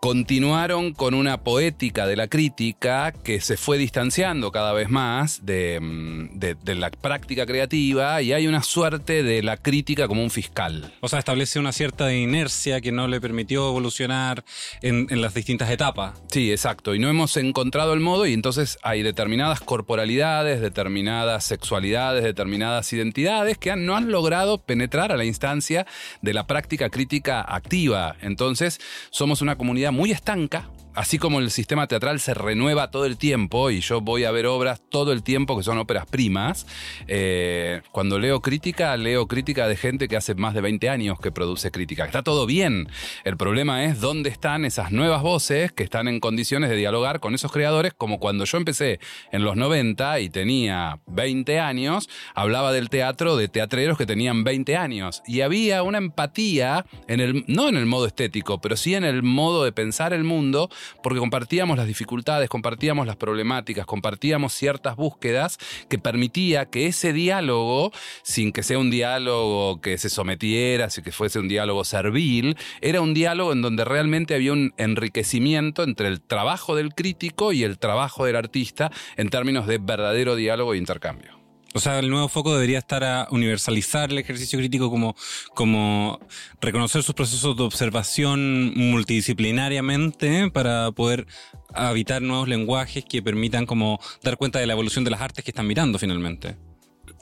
continuaron 0.02 0.94
con 0.94 1.14
una 1.14 1.44
poética 1.44 2.08
de 2.08 2.16
la 2.16 2.26
crítica 2.26 3.12
que 3.12 3.40
se 3.40 3.56
fue 3.56 3.78
distanciando 3.78 4.50
cada 4.50 4.72
vez 4.72 4.90
más 4.90 5.46
de, 5.46 5.78
mm, 5.80 6.40
de, 6.40 6.56
de, 6.56 6.74
la 6.74 6.90
práctica 6.90 7.46
creativa 7.46 8.20
y 8.20 8.32
hay 8.32 8.48
una 8.48 8.64
suerte 8.64 9.22
de 9.22 9.44
la 9.44 9.56
crítica 9.56 10.08
como 10.08 10.24
un 10.24 10.30
fiscal. 10.30 10.92
O 11.02 11.08
sea, 11.08 11.20
establece 11.20 11.60
una 11.60 11.70
cierta 11.70 12.12
inercia 12.12 12.80
que 12.80 12.90
no 12.90 13.06
le 13.06 13.20
permitió 13.20 13.68
evolucionar 13.68 14.44
en, 14.80 15.06
en 15.08 15.22
las 15.22 15.34
distintas 15.34 15.70
etapas. 15.70 16.20
Sí, 16.32 16.50
exacto. 16.50 16.96
Y 16.96 16.98
no 16.98 17.08
hemos 17.08 17.36
encontrado 17.36 17.92
el 17.92 18.00
modo 18.00 18.26
y 18.26 18.32
entonces 18.32 18.78
hay 18.82 19.04
determinadas 19.04 19.60
corporalidades, 19.60 20.60
determinadas 20.60 21.44
sexualidades, 21.44 22.24
determinadas 22.24 22.92
identidades 22.92 23.56
que 23.56 23.70
han, 23.70 23.86
no 23.86 23.94
han 23.94 24.10
logrado 24.10 24.58
penetrar 24.58 25.12
a 25.12 25.16
la 25.16 25.24
instancia 25.24 25.86
de 26.22 26.34
la 26.34 26.48
práctica 26.48 26.90
crítica 26.90 27.40
activa. 27.40 28.16
Entonces 28.20 28.80
somos 29.12 29.42
una 29.42 29.56
comunidad 29.56 29.91
muy 29.92 30.10
estanca, 30.10 30.68
así 30.94 31.18
como 31.18 31.40
el 31.40 31.50
sistema 31.50 31.86
teatral 31.86 32.20
se 32.20 32.34
renueva 32.34 32.90
todo 32.90 33.06
el 33.06 33.16
tiempo, 33.16 33.70
y 33.70 33.80
yo 33.80 34.00
voy 34.00 34.24
a 34.24 34.30
ver 34.30 34.46
obras 34.46 34.82
todo 34.88 35.12
el 35.12 35.22
tiempo 35.22 35.56
que 35.56 35.62
son 35.62 35.78
óperas 35.78 36.06
primas, 36.06 36.66
eh, 37.06 37.82
cuando 37.92 38.18
leo 38.18 38.40
crítica, 38.40 38.96
leo 38.96 39.26
crítica 39.26 39.68
de 39.68 39.76
gente 39.76 40.08
que 40.08 40.16
hace 40.16 40.34
más 40.34 40.54
de 40.54 40.60
20 40.60 40.88
años 40.88 41.18
que 41.20 41.32
produce 41.32 41.70
crítica. 41.70 42.04
Está 42.04 42.22
todo 42.22 42.46
bien. 42.46 42.88
El 43.24 43.36
problema 43.36 43.84
es 43.84 44.00
dónde 44.00 44.30
están 44.30 44.64
esas 44.64 44.92
nuevas 44.92 45.22
voces 45.22 45.72
que 45.72 45.82
están 45.82 46.08
en 46.08 46.20
condiciones 46.20 46.70
de 46.70 46.76
dialogar 46.76 47.20
con 47.20 47.34
esos 47.34 47.52
creadores, 47.52 47.92
como 47.94 48.18
cuando 48.18 48.44
yo 48.44 48.58
empecé 48.58 49.00
en 49.30 49.44
los 49.44 49.56
90 49.56 50.20
y 50.20 50.30
tenía 50.30 51.00
20 51.06 51.58
años, 51.60 52.08
hablaba 52.34 52.72
del 52.72 52.90
teatro 52.90 53.36
de 53.36 53.48
teatreros 53.48 53.96
que 53.98 54.06
tenían 54.06 54.44
20 54.44 54.76
años. 54.76 55.22
Y 55.26 55.40
había 55.40 55.82
una 55.82 55.98
empatía, 55.98 56.84
en 57.08 57.20
el, 57.20 57.44
no 57.46 57.68
en 57.68 57.76
el 57.76 57.86
modo 57.86 58.06
estético, 58.06 58.60
pero 58.60 58.76
sí 58.76 58.94
en 58.94 59.04
el 59.04 59.22
modo 59.22 59.64
de 59.64 59.72
pensar 59.72 59.81
el 60.12 60.24
mundo, 60.24 60.70
porque 61.02 61.18
compartíamos 61.18 61.76
las 61.76 61.86
dificultades, 61.86 62.48
compartíamos 62.48 63.06
las 63.06 63.16
problemáticas, 63.16 63.86
compartíamos 63.86 64.52
ciertas 64.52 64.96
búsquedas 64.96 65.58
que 65.88 65.98
permitía 65.98 66.66
que 66.66 66.86
ese 66.86 67.12
diálogo, 67.12 67.92
sin 68.22 68.52
que 68.52 68.62
sea 68.62 68.78
un 68.78 68.90
diálogo 68.90 69.80
que 69.80 69.98
se 69.98 70.08
sometiera, 70.08 70.90
sin 70.90 71.04
que 71.04 71.12
fuese 71.12 71.38
un 71.38 71.48
diálogo 71.48 71.84
servil, 71.84 72.56
era 72.80 73.00
un 73.00 73.14
diálogo 73.14 73.52
en 73.52 73.62
donde 73.62 73.84
realmente 73.84 74.34
había 74.34 74.52
un 74.52 74.72
enriquecimiento 74.76 75.82
entre 75.82 76.08
el 76.08 76.20
trabajo 76.20 76.76
del 76.76 76.94
crítico 76.94 77.52
y 77.52 77.64
el 77.64 77.78
trabajo 77.78 78.24
del 78.24 78.36
artista 78.36 78.90
en 79.16 79.28
términos 79.28 79.66
de 79.66 79.78
verdadero 79.78 80.36
diálogo 80.36 80.74
e 80.74 80.78
intercambio. 80.78 81.41
O 81.74 81.80
sea, 81.80 81.98
el 81.98 82.10
nuevo 82.10 82.28
foco 82.28 82.52
debería 82.52 82.78
estar 82.78 83.02
a 83.04 83.28
universalizar 83.30 84.10
el 84.10 84.18
ejercicio 84.18 84.58
crítico 84.58 84.90
como, 84.90 85.16
como 85.54 86.20
reconocer 86.60 87.02
sus 87.02 87.14
procesos 87.14 87.56
de 87.56 87.62
observación 87.62 88.74
multidisciplinariamente 88.76 90.50
para 90.50 90.90
poder 90.92 91.26
habitar 91.72 92.20
nuevos 92.20 92.48
lenguajes 92.48 93.04
que 93.04 93.22
permitan 93.22 93.64
como 93.66 94.00
dar 94.22 94.36
cuenta 94.36 94.58
de 94.58 94.66
la 94.66 94.74
evolución 94.74 95.04
de 95.04 95.10
las 95.10 95.20
artes 95.20 95.44
que 95.44 95.50
están 95.50 95.66
mirando 95.66 95.98
finalmente. 95.98 96.56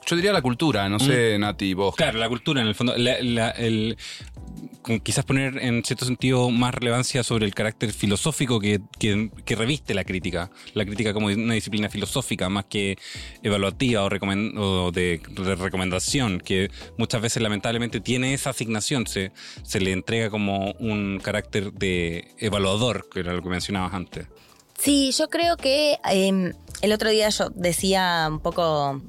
Yo 0.05 0.15
diría 0.15 0.33
la 0.33 0.41
cultura, 0.41 0.89
no 0.89 0.99
sé, 0.99 1.37
Nati, 1.39 1.73
vos. 1.73 1.95
Claro, 1.95 2.17
la 2.19 2.27
cultura 2.27 2.61
en 2.61 2.67
el 2.67 2.75
fondo. 2.75 2.95
la- 2.97 3.21
la- 3.21 3.51
el- 3.51 3.97
con 4.81 4.99
quizás 4.99 5.23
poner 5.25 5.59
en 5.59 5.83
cierto 5.85 6.05
sentido 6.05 6.49
más 6.49 6.73
relevancia 6.73 7.23
sobre 7.23 7.45
el 7.45 7.53
carácter 7.53 7.93
filosófico 7.93 8.59
que, 8.59 8.79
que- 8.99 9.29
que 9.45 9.55
reviste 9.55 9.93
la 9.93 10.03
crítica. 10.03 10.49
La 10.73 10.85
crítica 10.85 11.13
como 11.13 11.27
una 11.27 11.53
disciplina 11.53 11.87
filosófica 11.87 12.49
más 12.49 12.65
que 12.65 12.97
evaluativa 13.43 14.03
o, 14.03 14.09
de, 14.91 15.21
de 15.29 15.55
recomendación, 15.55 16.39
que 16.41 16.71
muchas 16.97 17.21
veces 17.21 17.43
lamentablemente 17.43 17.99
tiene 18.01 18.33
esa 18.33 18.49
asignación. 18.49 19.05
Se, 19.05 19.31
se 19.63 19.79
le 19.79 19.91
entrega 19.91 20.29
como 20.31 20.71
un 20.79 21.19
carácter 21.23 21.71
de 21.73 22.33
evaluador, 22.39 23.07
que 23.13 23.19
era 23.19 23.33
lo 23.33 23.43
que 23.43 23.49
mencionabas 23.49 23.93
antes. 23.93 24.27
Sí, 24.79 25.11
yo 25.17 25.29
creo 25.29 25.57
que 25.57 25.97
eh, 26.11 26.53
el 26.81 26.91
otro 26.91 27.11
día 27.11 27.29
yo 27.29 27.49
decía 27.53 28.27
un 28.31 28.39
poco 28.39 28.99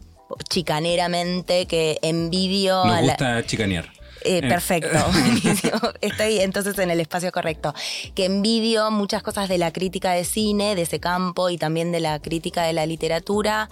chicaneramente 0.49 1.67
que 1.67 1.99
envidio 2.03 2.85
Nos 2.85 2.97
a 2.97 3.01
la... 3.01 3.07
gusta 3.09 3.47
chicanear. 3.47 3.87
Eh, 4.25 4.39
Eh. 4.39 4.49
perfecto. 4.49 4.99
Estoy 6.01 6.39
entonces 6.41 6.79
en 6.79 6.91
el 6.93 7.01
espacio 7.01 7.33
correcto. 7.33 7.75
Que 8.15 8.27
envidio 8.27 8.91
muchas 8.93 9.21
cosas 9.23 9.49
de 9.49 9.59
la 9.59 9.73
crítica 9.73 10.13
de 10.13 10.25
cine, 10.25 10.77
de 10.77 10.83
ese 10.83 11.01
campo 11.01 11.51
y 11.51 11.59
también 11.59 11.91
de 11.91 11.99
la 11.99 12.21
crítica 12.21 12.63
de 12.63 12.73
la 12.73 12.87
literatura. 12.87 13.69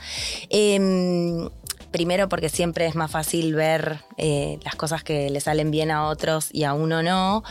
Em, 0.48 1.48
primero 1.90 2.28
porque 2.28 2.48
siempre 2.48 2.86
es 2.86 2.94
más 2.94 3.10
fácil 3.10 3.54
ver 3.54 4.00
eh, 4.16 4.58
las 4.64 4.76
cosas 4.76 5.02
que 5.02 5.30
le 5.30 5.40
salen 5.40 5.70
bien 5.70 5.90
a 5.90 6.08
otros 6.08 6.48
y 6.52 6.64
a 6.64 6.74
uno 6.74 7.02
no. 7.02 7.42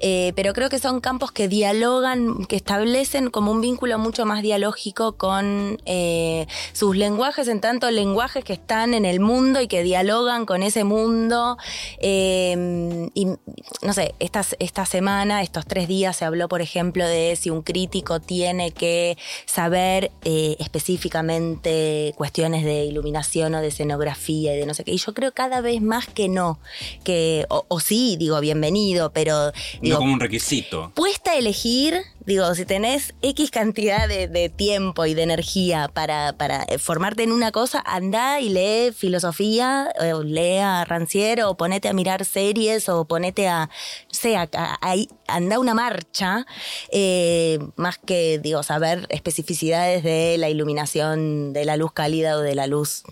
Eh, 0.00 0.32
pero 0.36 0.52
creo 0.52 0.68
que 0.68 0.78
son 0.78 1.00
campos 1.00 1.32
que 1.32 1.48
dialogan, 1.48 2.44
que 2.46 2.56
establecen 2.56 3.30
como 3.30 3.50
un 3.50 3.60
vínculo 3.60 3.98
mucho 3.98 4.26
más 4.26 4.42
dialógico 4.42 5.12
con 5.12 5.80
eh, 5.86 6.46
sus 6.72 6.96
lenguajes, 6.96 7.48
en 7.48 7.60
tanto 7.60 7.90
lenguajes 7.90 8.44
que 8.44 8.52
están 8.52 8.94
en 8.94 9.04
el 9.04 9.20
mundo 9.20 9.60
y 9.60 9.68
que 9.68 9.82
dialogan 9.82 10.46
con 10.46 10.62
ese 10.62 10.84
mundo. 10.84 11.56
Eh, 12.00 13.08
y 13.14 13.26
no 13.26 13.92
sé, 13.92 14.14
esta, 14.18 14.44
esta 14.58 14.86
semana, 14.86 15.42
estos 15.42 15.66
tres 15.66 15.88
días, 15.88 16.16
se 16.16 16.24
habló, 16.24 16.48
por 16.48 16.60
ejemplo, 16.60 17.06
de 17.06 17.36
si 17.36 17.50
un 17.50 17.62
crítico 17.62 18.20
tiene 18.20 18.70
que 18.70 19.16
saber 19.46 20.10
específicamente 20.24 22.14
cuestiones 22.16 22.64
de 22.64 22.84
iluminación 22.84 23.54
o 23.54 23.60
de 23.60 23.70
escenografía 23.88 24.54
y 24.54 24.58
de 24.60 24.66
no 24.66 24.74
sé 24.74 24.84
qué. 24.84 24.92
Y 24.92 24.98
yo 24.98 25.14
creo 25.14 25.32
cada 25.32 25.60
vez 25.60 25.80
más 25.80 26.06
que 26.06 26.28
no. 26.28 26.60
Que, 27.04 27.46
o, 27.48 27.64
o 27.68 27.80
sí, 27.80 28.16
digo, 28.18 28.38
bienvenido, 28.40 29.12
pero 29.12 29.46
No 29.46 29.52
digo, 29.80 29.98
como 29.98 30.12
un 30.12 30.20
requisito. 30.20 30.92
puesta 30.94 31.32
a 31.32 31.36
elegir, 31.36 32.02
digo, 32.26 32.54
si 32.54 32.64
tenés 32.66 33.14
X 33.22 33.50
cantidad 33.50 34.06
de, 34.08 34.28
de 34.28 34.48
tiempo 34.50 35.06
y 35.06 35.14
de 35.14 35.22
energía 35.22 35.88
para, 35.92 36.34
para 36.36 36.64
eh, 36.64 36.78
formarte 36.78 37.22
en 37.22 37.32
una 37.32 37.50
cosa, 37.52 37.82
anda 37.86 38.40
y 38.40 38.50
lee 38.50 38.92
filosofía, 38.92 39.90
o 40.14 40.22
lee 40.22 40.58
a 40.58 40.84
Rancière, 40.84 41.44
o 41.44 41.56
ponete 41.56 41.88
a 41.88 41.92
mirar 41.92 42.24
series, 42.24 42.88
o 42.88 43.06
ponete 43.06 43.48
a, 43.48 43.66
no 43.66 43.70
sé, 44.14 44.36
a, 44.36 44.48
a- 44.52 44.94
anda 45.26 45.58
una 45.58 45.74
marcha, 45.74 46.44
eh, 46.90 47.58
más 47.76 47.98
que, 47.98 48.38
digo, 48.38 48.62
saber 48.62 49.06
especificidades 49.08 50.02
de 50.02 50.36
la 50.38 50.48
iluminación, 50.50 51.52
de 51.52 51.64
la 51.64 51.76
luz 51.76 51.92
cálida 51.92 52.36
o 52.36 52.40
de 52.40 52.54
la 52.54 52.66
luz 52.66 53.02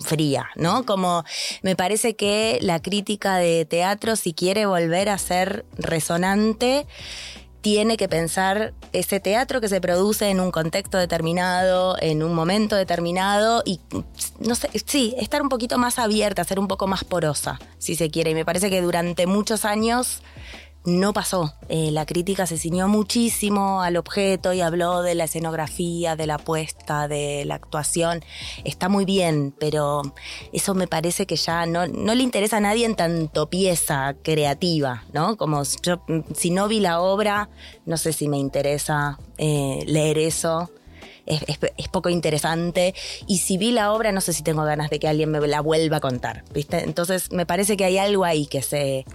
fría, 0.00 0.46
¿no? 0.56 0.84
Como 0.84 1.24
me 1.62 1.76
parece 1.76 2.16
que 2.16 2.58
la 2.62 2.80
crítica 2.80 3.36
de 3.36 3.64
teatro, 3.64 4.16
si 4.16 4.34
quiere 4.34 4.66
volver 4.66 5.08
a 5.08 5.18
ser 5.18 5.64
resonante, 5.76 6.86
tiene 7.64 7.96
que 7.96 8.10
pensar 8.10 8.74
ese 8.92 9.20
teatro 9.20 9.58
que 9.58 9.70
se 9.70 9.80
produce 9.80 10.28
en 10.28 10.38
un 10.38 10.50
contexto 10.50 10.98
determinado, 10.98 11.96
en 11.98 12.22
un 12.22 12.34
momento 12.34 12.76
determinado 12.76 13.62
y, 13.64 13.80
no 14.38 14.54
sé, 14.54 14.68
sí, 14.84 15.14
estar 15.18 15.40
un 15.40 15.48
poquito 15.48 15.78
más 15.78 15.98
abierta, 15.98 16.44
ser 16.44 16.58
un 16.58 16.68
poco 16.68 16.86
más 16.86 17.04
porosa, 17.04 17.58
si 17.78 17.96
se 17.96 18.10
quiere. 18.10 18.32
Y 18.32 18.34
me 18.34 18.44
parece 18.44 18.68
que 18.68 18.82
durante 18.82 19.26
muchos 19.26 19.64
años 19.64 20.20
no 20.84 21.12
pasó. 21.12 21.54
Eh, 21.68 21.90
la 21.90 22.04
crítica 22.06 22.46
se 22.46 22.58
ciñó 22.58 22.88
muchísimo 22.88 23.82
al 23.82 23.96
objeto 23.96 24.52
y 24.52 24.60
habló 24.60 25.02
de 25.02 25.14
la 25.14 25.24
escenografía, 25.24 26.14
de 26.16 26.26
la 26.26 26.38
puesta, 26.38 27.08
de 27.08 27.44
la 27.46 27.54
actuación. 27.54 28.22
Está 28.64 28.88
muy 28.88 29.04
bien, 29.04 29.54
pero 29.58 30.02
eso 30.52 30.74
me 30.74 30.86
parece 30.86 31.26
que 31.26 31.36
ya 31.36 31.64
no, 31.66 31.86
le 31.86 32.22
interesa 32.22 32.58
a 32.58 32.60
nadie 32.60 32.84
en 32.84 32.96
tanto 32.96 33.48
pieza 33.48 34.14
creativa, 34.22 35.04
¿no? 35.12 35.36
Como 35.36 35.62
yo, 35.82 36.02
si 36.34 36.50
no 36.50 36.68
vi 36.68 36.80
la 36.80 37.00
obra, 37.00 37.48
no 37.86 37.96
sé 37.96 38.12
si 38.12 38.28
me 38.28 38.38
interesa 38.38 39.18
eh, 39.38 39.84
leer 39.86 40.18
eso. 40.18 40.70
Es, 41.26 41.40
es- 41.46 41.58
es 41.78 41.88
poco 41.88 42.10
interesante 42.10 42.94
y 43.26 43.38
si 43.38 43.56
vi 43.56 43.72
la 43.72 43.94
obra 43.94 44.12
no 44.12 44.20
sé 44.20 44.34
si 44.34 44.42
tengo 44.42 44.62
ganas 44.64 44.90
de 44.90 44.98
que 44.98 45.08
alguien 45.08 45.30
me 45.30 45.40
la 45.48 45.62
vuelva 45.62 45.96
a 45.96 46.00
contar, 46.00 46.44
¿viste? 46.52 46.84
Entonces 46.84 47.32
me 47.32 47.46
parece 47.46 47.78
que 47.78 47.86
hay 47.86 47.96
algo 47.96 48.26
ahí 48.26 48.44
que 48.44 48.60
se 48.60 49.06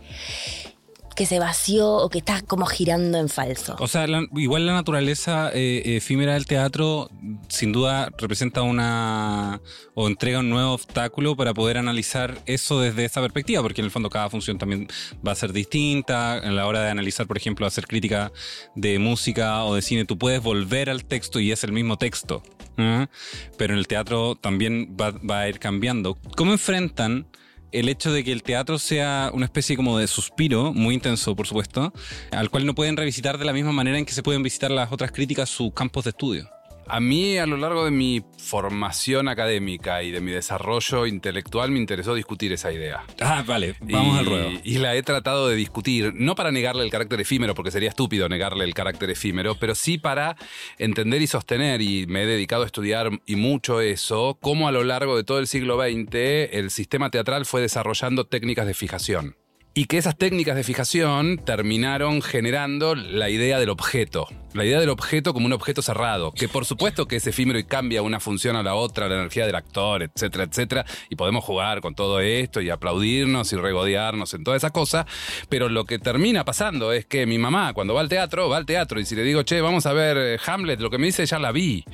que 1.19 1.25
se 1.25 1.37
vació 1.37 1.97
o 1.97 2.09
que 2.09 2.19
está 2.19 2.41
como 2.43 2.65
girando 2.65 3.17
en 3.17 3.27
falso. 3.27 3.75
O 3.79 3.89
sea, 3.89 4.07
igual 4.37 4.65
la 4.65 4.71
naturaleza 4.71 5.51
eh, 5.53 5.97
efímera 5.97 6.35
del 6.35 6.45
teatro 6.45 7.09
sin 7.49 7.73
duda 7.73 8.09
representa 8.17 8.61
una 8.61 9.59
o 9.95 10.07
entrega 10.07 10.39
un 10.39 10.49
nuevo 10.49 10.71
obstáculo 10.71 11.35
para 11.35 11.53
poder 11.53 11.77
analizar 11.77 12.37
eso 12.45 12.79
desde 12.79 13.03
esa 13.03 13.19
perspectiva, 13.19 13.61
porque 13.61 13.81
en 13.81 13.85
el 13.85 13.91
fondo 13.91 14.09
cada 14.09 14.29
función 14.29 14.57
también 14.57 14.87
va 15.27 15.33
a 15.33 15.35
ser 15.35 15.51
distinta. 15.51 16.37
En 16.37 16.55
la 16.55 16.65
hora 16.65 16.83
de 16.83 16.89
analizar, 16.89 17.27
por 17.27 17.35
ejemplo, 17.35 17.67
hacer 17.67 17.85
crítica 17.85 18.31
de 18.75 18.97
música 18.97 19.65
o 19.65 19.75
de 19.75 19.81
cine, 19.81 20.05
tú 20.05 20.17
puedes 20.17 20.41
volver 20.41 20.89
al 20.89 21.03
texto 21.03 21.41
y 21.41 21.51
es 21.51 21.65
el 21.65 21.73
mismo 21.73 21.97
texto. 21.97 22.43
¿ah? 22.77 23.09
Pero 23.57 23.73
en 23.73 23.79
el 23.79 23.87
teatro 23.87 24.35
también 24.35 24.95
va 24.97 25.39
a 25.41 25.49
ir 25.49 25.59
cambiando. 25.59 26.17
¿Cómo 26.37 26.53
enfrentan 26.53 27.27
el 27.71 27.89
hecho 27.89 28.11
de 28.11 28.23
que 28.23 28.31
el 28.31 28.43
teatro 28.43 28.79
sea 28.79 29.31
una 29.33 29.45
especie 29.45 29.75
como 29.75 29.97
de 29.97 30.07
suspiro, 30.07 30.73
muy 30.73 30.95
intenso 30.95 31.35
por 31.35 31.47
supuesto, 31.47 31.93
al 32.31 32.49
cual 32.49 32.65
no 32.65 32.75
pueden 32.75 32.97
revisitar 32.97 33.37
de 33.37 33.45
la 33.45 33.53
misma 33.53 33.71
manera 33.71 33.97
en 33.97 34.05
que 34.05 34.13
se 34.13 34.23
pueden 34.23 34.43
visitar 34.43 34.71
las 34.71 34.91
otras 34.91 35.11
críticas 35.11 35.49
sus 35.49 35.73
campos 35.73 36.03
de 36.03 36.11
estudio. 36.11 36.58
A 36.91 36.99
mí, 36.99 37.37
a 37.37 37.45
lo 37.45 37.55
largo 37.55 37.85
de 37.85 37.91
mi 37.91 38.23
formación 38.37 39.27
académica 39.27 40.01
y 40.01 40.09
de 40.09 40.21
mi 40.21 40.31
desarrollo 40.31 41.05
intelectual, 41.05 41.69
me 41.69 41.77
interesó 41.77 42.15
discutir 42.15 42.51
esa 42.51 42.71
idea. 42.71 43.03
Ah, 43.21 43.43
vale, 43.45 43.75
vamos 43.79 44.15
y, 44.15 44.19
al 44.19 44.25
ruedo. 44.25 44.49
Y 44.63 44.79
la 44.79 44.95
he 44.95 45.03
tratado 45.03 45.47
de 45.49 45.55
discutir, 45.55 46.13
no 46.15 46.33
para 46.33 46.51
negarle 46.51 46.83
el 46.83 46.89
carácter 46.89 47.21
efímero, 47.21 47.53
porque 47.53 47.69
sería 47.69 47.89
estúpido 47.89 48.27
negarle 48.27 48.65
el 48.65 48.73
carácter 48.73 49.11
efímero, 49.11 49.53
pero 49.59 49.75
sí 49.75 49.99
para 49.99 50.35
entender 50.79 51.21
y 51.21 51.27
sostener, 51.27 51.81
y 51.81 52.07
me 52.07 52.23
he 52.23 52.25
dedicado 52.25 52.63
a 52.63 52.65
estudiar 52.65 53.11
y 53.27 53.35
mucho 53.35 53.81
eso, 53.81 54.39
cómo 54.41 54.67
a 54.67 54.71
lo 54.71 54.83
largo 54.83 55.15
de 55.15 55.23
todo 55.23 55.37
el 55.37 55.45
siglo 55.45 55.79
XX 55.79 56.15
el 56.51 56.71
sistema 56.71 57.11
teatral 57.11 57.45
fue 57.45 57.61
desarrollando 57.61 58.25
técnicas 58.25 58.65
de 58.65 58.73
fijación. 58.73 59.35
Y 59.73 59.85
que 59.85 59.97
esas 59.97 60.17
técnicas 60.17 60.55
de 60.55 60.63
fijación 60.63 61.37
terminaron 61.37 62.21
generando 62.21 62.95
la 62.95 63.29
idea 63.29 63.59
del 63.59 63.69
objeto. 63.69 64.27
La 64.53 64.65
idea 64.65 64.79
del 64.79 64.89
objeto 64.89 65.31
como 65.31 65.45
un 65.45 65.53
objeto 65.53 65.83
cerrado, 65.83 66.31
que 66.31 66.49
por 66.49 66.65
supuesto 66.65 67.07
que 67.07 67.17
es 67.17 67.27
efímero 67.27 67.59
y 67.59 67.65
cambia 67.65 68.01
una 68.01 68.19
función 68.19 68.55
a 68.55 68.63
la 68.63 68.73
otra, 68.73 69.07
la 69.07 69.15
energía 69.15 69.45
del 69.45 69.53
actor, 69.53 70.01
etcétera, 70.01 70.45
etcétera. 70.45 70.85
Y 71.09 71.15
podemos 71.15 71.45
jugar 71.45 71.81
con 71.81 71.93
todo 71.93 72.19
esto 72.19 72.59
y 72.59 72.71
aplaudirnos 72.71 73.53
y 73.53 73.57
regodearnos 73.57 74.33
en 74.33 74.43
toda 74.43 74.57
esa 74.57 74.71
cosa. 74.71 75.05
Pero 75.49 75.69
lo 75.69 75.85
que 75.85 75.99
termina 75.99 76.43
pasando 76.45 76.91
es 76.91 77.05
que 77.05 77.27
mi 77.27 77.37
mamá, 77.37 77.73
cuando 77.73 77.93
va 77.93 78.01
al 78.01 78.09
teatro, 78.09 78.49
va 78.49 78.57
al 78.57 78.65
teatro 78.65 78.99
y 78.99 79.05
si 79.05 79.15
le 79.15 79.23
digo, 79.23 79.43
che, 79.43 79.61
vamos 79.61 79.85
a 79.85 79.93
ver 79.93 80.17
eh, 80.17 80.39
Hamlet, 80.43 80.79
lo 80.79 80.89
que 80.89 80.97
me 80.97 81.05
dice, 81.05 81.25
ya 81.27 81.37
la 81.37 81.51
vi. 81.51 81.85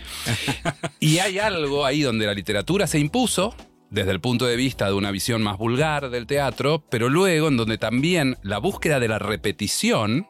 y 1.01 1.20
hay 1.20 1.39
algo 1.39 1.86
ahí 1.86 2.01
donde 2.01 2.25
la 2.25 2.34
literatura 2.34 2.88
se 2.88 3.00
impuso 3.00 3.53
desde 3.96 4.12
el 4.12 4.20
punto 4.20 4.46
de 4.46 4.58
vista 4.58 4.88
de 4.88 4.94
una 4.94 5.10
visión 5.10 5.42
más 5.42 5.58
vulgar 5.58 6.10
del 6.10 6.28
teatro, 6.28 6.84
pero 6.90 7.08
luego 7.08 7.48
en 7.48 7.56
donde 7.56 7.78
también 7.78 8.38
la 8.44 8.58
búsqueda 8.58 9.00
de 9.00 9.08
la 9.08 9.20
repetición 9.20 10.28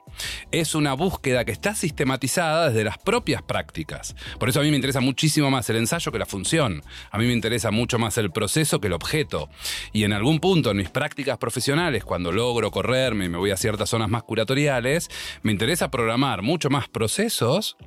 es 0.52 0.76
una 0.76 0.94
búsqueda 0.94 1.46
que 1.46 1.52
está 1.52 1.74
sistematizada 1.74 2.70
desde 2.70 2.84
las 2.84 3.00
propias 3.00 3.42
prácticas. 3.42 4.16
Por 4.40 4.50
eso 4.50 4.60
a 4.60 4.64
mí 4.64 4.70
me 4.70 4.76
interesa 4.76 5.02
muchísimo 5.02 5.50
más 5.50 5.68
el 5.72 5.78
ensayo 5.78 6.12
que 6.12 6.20
la 6.20 6.28
función. 6.28 6.84
A 7.10 7.18
mí 7.18 7.26
me 7.26 7.34
interesa 7.34 7.72
mucho 7.72 7.98
más 7.98 8.20
el 8.20 8.32
proceso 8.32 8.80
que 8.80 8.88
el 8.88 8.94
objeto. 8.94 9.50
Y 9.92 10.04
en 10.04 10.14
algún 10.14 10.40
punto 10.40 10.70
en 10.70 10.78
mis 10.78 10.92
prácticas 10.92 11.40
profesionales, 11.40 12.06
cuando 12.06 12.32
logro 12.32 12.70
correrme 12.70 13.26
y 13.26 13.30
me 13.30 13.40
voy 13.40 13.50
a 13.50 13.58
ciertas 13.58 13.90
zonas 13.90 14.10
más 14.10 14.22
curatoriales, 14.22 15.10
me 15.42 15.52
interesa 15.52 15.90
programar 15.90 16.44
mucho 16.44 16.70
más 16.70 16.88
procesos 16.88 17.78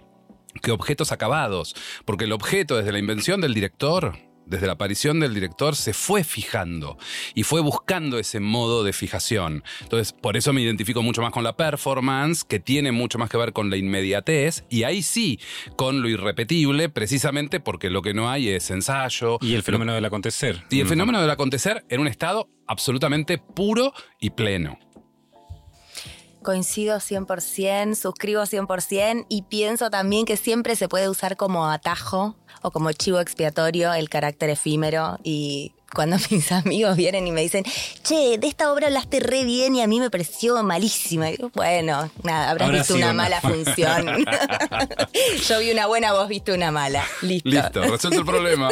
que 0.61 0.73
objetos 0.73 1.13
acabados. 1.13 1.77
Porque 2.05 2.25
el 2.25 2.33
objeto 2.33 2.77
desde 2.77 2.91
la 2.91 2.99
invención 2.99 3.41
del 3.41 3.55
director 3.55 4.28
desde 4.49 4.67
la 4.67 4.73
aparición 4.73 5.21
del 5.21 5.35
director, 5.35 5.77
se 5.77 5.93
fue 5.93 6.25
fijando 6.25 6.99
y 7.35 7.43
fue 7.43 7.61
buscando 7.61 8.19
ese 8.19 8.41
modo 8.41 8.85
de 8.85 8.93
fijación. 8.93 9.63
Entonces, 9.83 10.13
por 10.13 10.37
eso 10.37 10.53
me 10.53 10.63
identifico 10.63 11.03
mucho 11.03 11.23
más 11.23 11.33
con 11.33 11.45
la 11.45 11.57
performance, 11.57 12.45
que 12.45 12.61
tiene 12.61 12.93
mucho 12.93 13.19
más 13.19 13.31
que 13.31 13.37
ver 13.37 13.53
con 13.53 13.71
la 13.71 13.77
inmediatez, 13.77 14.65
y 14.69 14.83
ahí 14.83 15.03
sí, 15.03 15.39
con 15.77 16.03
lo 16.03 16.09
irrepetible, 16.09 16.89
precisamente 16.89 17.61
porque 17.61 17.91
lo 17.91 18.03
que 18.03 18.15
no 18.15 18.31
hay 18.31 18.49
es 18.49 18.71
ensayo. 18.71 19.39
Y 19.41 19.55
el 19.55 19.63
fenómeno 19.63 19.95
del 19.95 20.05
acontecer. 20.05 20.65
Y 20.71 20.81
el 20.81 20.87
fenómeno 20.87 21.21
del 21.21 21.31
acontecer 21.31 21.85
en 21.89 22.01
un 22.01 22.09
estado 22.09 22.49
absolutamente 22.67 23.39
puro 23.39 23.93
y 24.21 24.31
pleno. 24.31 24.79
Coincido 26.43 26.99
100%, 26.99 27.95
suscribo 27.95 28.43
100% 28.43 29.27
y 29.29 29.43
pienso 29.43 29.91
también 29.91 30.25
que 30.25 30.37
siempre 30.37 30.77
se 30.77 30.89
puede 30.89 31.09
usar 31.09 31.37
como 31.37 31.67
atajo 31.67 32.37
o 32.63 32.71
como 32.71 32.93
chivo 32.93 33.21
expiatorio 33.21 33.93
el 33.93 34.09
carácter 34.09 34.51
efímero 34.51 35.19
y 35.23 35.73
cuando 35.95 36.17
mis 36.31 36.53
amigos 36.53 36.97
vienen 36.97 37.27
y 37.27 37.33
me 37.33 37.43
dicen, 37.43 37.65
che, 38.03 38.39
de 38.39 38.47
esta 38.47 38.73
obra 38.73 38.89
hablaste 38.89 39.21
re 39.21 39.45
bien 39.45 39.75
y 39.77 39.83
a 39.83 39.87
mí 39.87 40.01
me 40.01 40.11
pareció 40.11 40.63
malísima. 40.63 41.29
bueno, 41.55 42.11
nada, 42.23 42.51
habrás 42.51 42.71
visto 42.71 42.95
una 42.95 43.13
mala 43.13 43.41
función. 43.41 44.07
Yo 45.49 45.59
vi 45.61 45.71
una 45.71 45.87
buena, 45.87 46.13
vos 46.13 46.29
viste 46.29 46.53
una 46.53 46.71
mala. 46.71 47.05
Listo. 47.23 47.49
Listo, 47.49 47.83
resuelto 47.83 48.21
el 48.21 48.27
problema. 48.27 48.71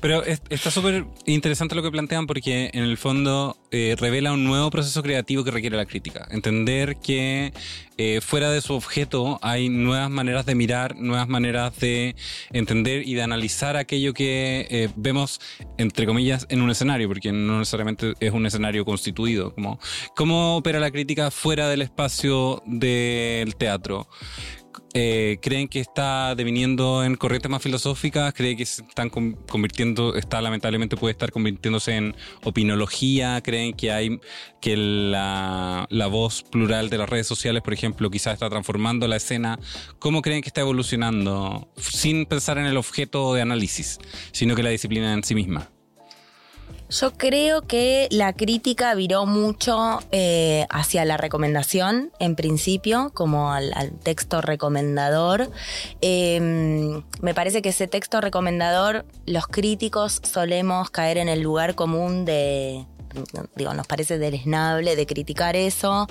Pero 0.00 0.22
está 0.24 0.70
súper 0.70 1.06
interesante 1.26 1.74
lo 1.74 1.82
que 1.82 1.90
plantean 1.90 2.26
porque 2.26 2.70
en 2.72 2.84
el 2.84 2.98
fondo 2.98 3.56
eh, 3.70 3.96
revela 3.98 4.32
un 4.32 4.44
nuevo 4.44 4.70
proceso 4.70 5.02
creativo 5.02 5.44
que 5.44 5.50
requiere 5.50 5.76
la 5.76 5.86
crítica. 5.86 6.26
Entender 6.30 6.96
que 6.96 7.52
eh, 7.98 8.20
fuera 8.22 8.50
de 8.50 8.60
su 8.60 8.74
objeto 8.74 9.38
hay 9.42 9.68
nuevas 9.68 10.08
maneras 10.08 10.46
de 10.46 10.54
mirar, 10.54 10.96
nuevas 10.96 11.28
maneras 11.28 11.78
de 11.78 12.16
entender 12.52 13.06
y 13.06 13.14
de 13.14 13.22
analizar 13.22 13.76
aquello 13.76 14.14
que 14.14 14.66
eh, 14.70 14.88
vemos, 14.96 15.40
entre 15.76 16.06
comillas, 16.06 16.46
en 16.48 16.62
un 16.62 16.70
escenario, 16.70 17.08
porque 17.08 17.32
no 17.32 17.58
necesariamente 17.58 18.14
es 18.20 18.32
un 18.32 18.46
escenario 18.46 18.84
constituido. 18.84 19.54
¿Cómo 20.16 20.56
opera 20.56 20.80
la 20.80 20.90
crítica 20.90 21.30
fuera 21.30 21.68
del 21.68 21.82
espacio 21.82 22.62
del 22.66 23.56
teatro? 23.56 24.08
Eh, 24.94 25.38
creen 25.42 25.68
que 25.68 25.80
está 25.80 26.34
deviniendo 26.34 27.04
en 27.04 27.16
corrientes 27.16 27.50
más 27.50 27.62
filosóficas, 27.62 28.32
creen 28.34 28.56
que 28.56 28.66
se 28.66 28.82
están 28.82 29.10
convirtiendo, 29.10 30.14
está 30.14 30.40
lamentablemente 30.40 30.96
puede 30.96 31.12
estar 31.12 31.30
convirtiéndose 31.30 31.96
en 31.96 32.16
opinología, 32.44 33.40
creen 33.42 33.74
que 33.74 33.92
hay 33.92 34.20
que 34.60 34.76
la, 34.76 35.86
la 35.90 36.06
voz 36.06 36.42
plural 36.42 36.90
de 36.90 36.98
las 36.98 37.08
redes 37.08 37.26
sociales, 37.26 37.62
por 37.62 37.72
ejemplo, 37.72 38.10
quizás 38.10 38.34
está 38.34 38.48
transformando 38.48 39.06
la 39.06 39.16
escena. 39.16 39.58
¿Cómo 39.98 40.22
creen 40.22 40.42
que 40.42 40.48
está 40.48 40.62
evolucionando? 40.62 41.68
Sin 41.76 42.26
pensar 42.26 42.58
en 42.58 42.66
el 42.66 42.76
objeto 42.76 43.34
de 43.34 43.42
análisis, 43.42 43.98
sino 44.32 44.54
que 44.54 44.62
la 44.62 44.70
disciplina 44.70 45.12
en 45.12 45.22
sí 45.22 45.34
misma. 45.34 45.70
Yo 46.90 47.12
creo 47.12 47.62
que 47.62 48.08
la 48.10 48.32
crítica 48.32 48.94
viró 48.94 49.26
mucho 49.26 50.00
eh, 50.10 50.66
hacia 50.70 51.04
la 51.04 51.18
recomendación, 51.18 52.12
en 52.18 52.34
principio, 52.34 53.10
como 53.12 53.52
al, 53.52 53.92
texto 54.02 54.40
recomendador. 54.40 55.50
Em, 56.00 57.02
me 57.20 57.34
parece 57.34 57.60
que 57.60 57.70
ese 57.70 57.88
texto 57.88 58.22
recomendador, 58.22 59.04
los 59.26 59.46
críticos 59.46 60.20
solemos 60.22 60.88
caer 60.88 61.18
en 61.18 61.28
el 61.28 61.40
lugar 61.40 61.74
común 61.74 62.24
de, 62.24 62.86
digo, 63.54 63.74
nos 63.74 63.86
parece 63.86 64.18
deleznable 64.18 64.96
de 64.96 65.06
criticar 65.06 65.56
eso 65.56 66.06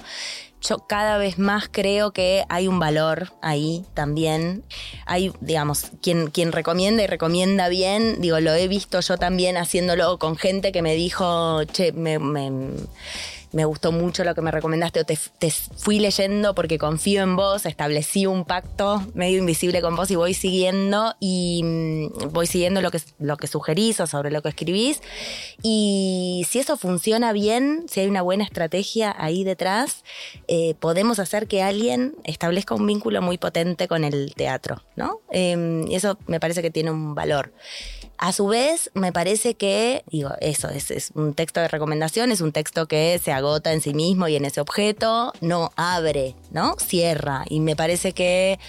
yo 0.61 0.79
cada 0.87 1.17
vez 1.17 1.37
más 1.37 1.69
creo 1.71 2.11
que 2.11 2.43
hay 2.49 2.67
un 2.67 2.79
valor 2.79 3.33
ahí 3.41 3.85
también. 3.93 4.63
Hay, 5.05 5.33
digamos, 5.41 5.91
quien, 6.01 6.27
quien 6.27 6.51
recomienda 6.51 7.03
y 7.03 7.07
recomienda 7.07 7.69
bien, 7.69 8.21
digo, 8.21 8.39
lo 8.39 8.53
he 8.53 8.67
visto 8.67 8.99
yo 8.99 9.17
también 9.17 9.57
haciéndolo 9.57 10.17
con 10.19 10.37
gente 10.37 10.71
que 10.71 10.81
me 10.81 10.95
dijo, 10.95 11.63
che, 11.65 11.91
me 11.91 12.19
me 12.19 12.51
gustó 13.65 13.91
mucho 13.91 14.23
lo 14.23 14.35
que 14.35 14.41
me 14.41 14.51
recomendaste 14.51 15.01
o 15.01 15.05
te, 15.05 15.17
fui 15.77 15.99
leyendo 15.99 16.55
porque 16.55 16.77
confío 16.77 17.23
en 17.23 17.35
vos, 17.35 17.65
establecí 17.65 18.25
un 18.25 18.45
pacto 18.45 19.03
medio 19.13 19.39
invisible 19.39 19.81
con 19.81 19.95
vos 19.95 20.11
y 20.11 20.15
voy 20.15 20.33
siguiendo 20.33 21.15
y 21.19 21.61
mm, 21.63 22.29
voy 22.31 22.47
siguiendo 22.47 22.81
lo 22.81 22.91
que, 22.91 22.99
lo 23.19 23.37
que 23.37 23.47
sugerís 23.47 23.99
o 23.99 24.07
sobre 24.07 24.31
lo 24.31 24.41
que 24.41 24.49
escribís. 24.49 25.01
Y 25.61 26.45
si 26.49 26.59
eso 26.59 26.77
funciona 26.77 27.33
bien, 27.33 27.85
si 27.87 28.01
hay 28.01 28.07
una 28.07 28.21
buena 28.21 28.43
estrategia 28.43 29.15
ahí 29.17 29.43
detrás, 29.43 30.03
eh, 30.47 30.75
podemos 30.79 31.19
hacer 31.19 31.47
que 31.47 31.63
alguien 31.63 32.15
establezca 32.23 32.75
un 32.75 32.85
vínculo 32.85 33.21
muy 33.21 33.37
potente 33.37 33.87
con 33.87 34.03
el 34.03 34.33
teatro, 34.35 34.83
¿no? 34.95 35.21
Y 35.31 35.95
eso 35.95 36.17
me 36.27 36.39
parece 36.39 36.61
que 36.61 36.71
tiene 36.71 36.91
un 36.91 37.15
valor. 37.15 37.51
A 38.19 38.31
su 38.31 38.47
vez, 38.47 38.89
me 38.95 39.13
parece 39.13 39.53
que, 39.53 40.03
digo, 40.07 40.31
eso 40.41 40.69
es, 40.69 41.11
un 41.13 41.35
texto 41.35 41.59
de 41.59 41.67
recomendación, 41.67 42.31
es 42.31 42.41
un 42.41 42.51
texto 42.51 42.87
que 42.87 43.19
se 43.23 43.31
agota 43.31 43.73
en 43.73 43.81
sí 43.81 43.93
mismo 43.93 44.27
y 44.27 44.35
en 44.35 44.45
ese 44.45 44.59
objeto, 44.59 45.33
no 45.39 45.71
abre, 45.75 46.35
¿no? 46.49 46.75
Cierra. 46.79 47.45
Y 47.47 47.59
me 47.59 47.75
parece 47.75 48.13
que 48.13 48.59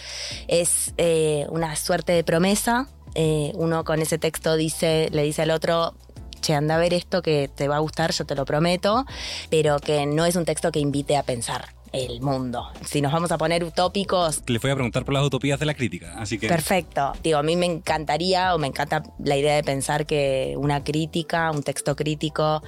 es 0.49 0.93
eh, 0.99 1.47
una 1.49 1.77
suerte 1.77 2.13
de 2.13 2.25
promesa. 2.25 2.89
Eh, 3.15 3.53
uno 3.55 3.85
con 3.85 4.03
ese 4.03 4.19
texto 4.19 4.55
dice, 4.55 5.09
le 5.13 5.23
dice 5.23 5.43
al 5.43 5.51
otro, 5.51 5.95
che, 6.43 6.53
anda 6.53 6.75
a 6.75 6.79
ver 6.79 6.93
esto 6.93 7.23
que 7.23 7.49
te 7.49 7.69
va 7.69 7.77
a 7.77 7.81
gustar, 7.81 8.13
yo 8.13 8.27
te 8.27 8.35
lo 8.35 8.45
prometo, 8.45 9.07
pero 9.49 9.79
que 9.79 10.05
no 10.05 10.27
es 10.27 10.37
un 10.37 10.45
texto 10.45 10.71
que 10.71 10.81
invite 10.81 11.17
a 11.17 11.23
pensar 11.23 11.78
el 11.93 12.21
mundo. 12.21 12.71
Si 12.85 13.01
nos 13.01 13.13
vamos 13.13 13.33
a 13.33 13.39
poner 13.39 13.65
utópicos. 13.65 14.43
Le 14.47 14.59
voy 14.59 14.71
a 14.71 14.75
preguntar 14.75 15.05
por 15.05 15.15
las 15.15 15.25
utopías 15.25 15.59
de 15.61 15.67
la 15.67 15.75
crítica, 15.75 16.15
así 16.19 16.39
que. 16.39 16.49
Perfecto. 16.49 17.13
Digo, 17.23 17.39
a 17.39 17.43
mí 17.43 17.57
me 17.57 17.67
encantaría 17.67 18.55
o 18.55 18.59
me 18.59 18.67
encanta 18.67 19.03
la 19.19 19.37
idea 19.37 19.55
de 19.57 19.63
pensar 19.63 20.07
que 20.07 20.55
una 20.57 20.85
crítica, 20.85 21.51
un 21.51 21.63
texto 21.63 21.97
crítico, 21.97 22.63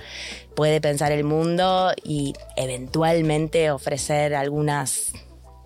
puede 0.55 0.81
pensar 0.81 1.13
el 1.13 1.25
mundo 1.25 1.93
y 2.05 2.35
eventualmente 2.57 3.71
ofrecer 3.71 4.35
algunas 4.35 5.13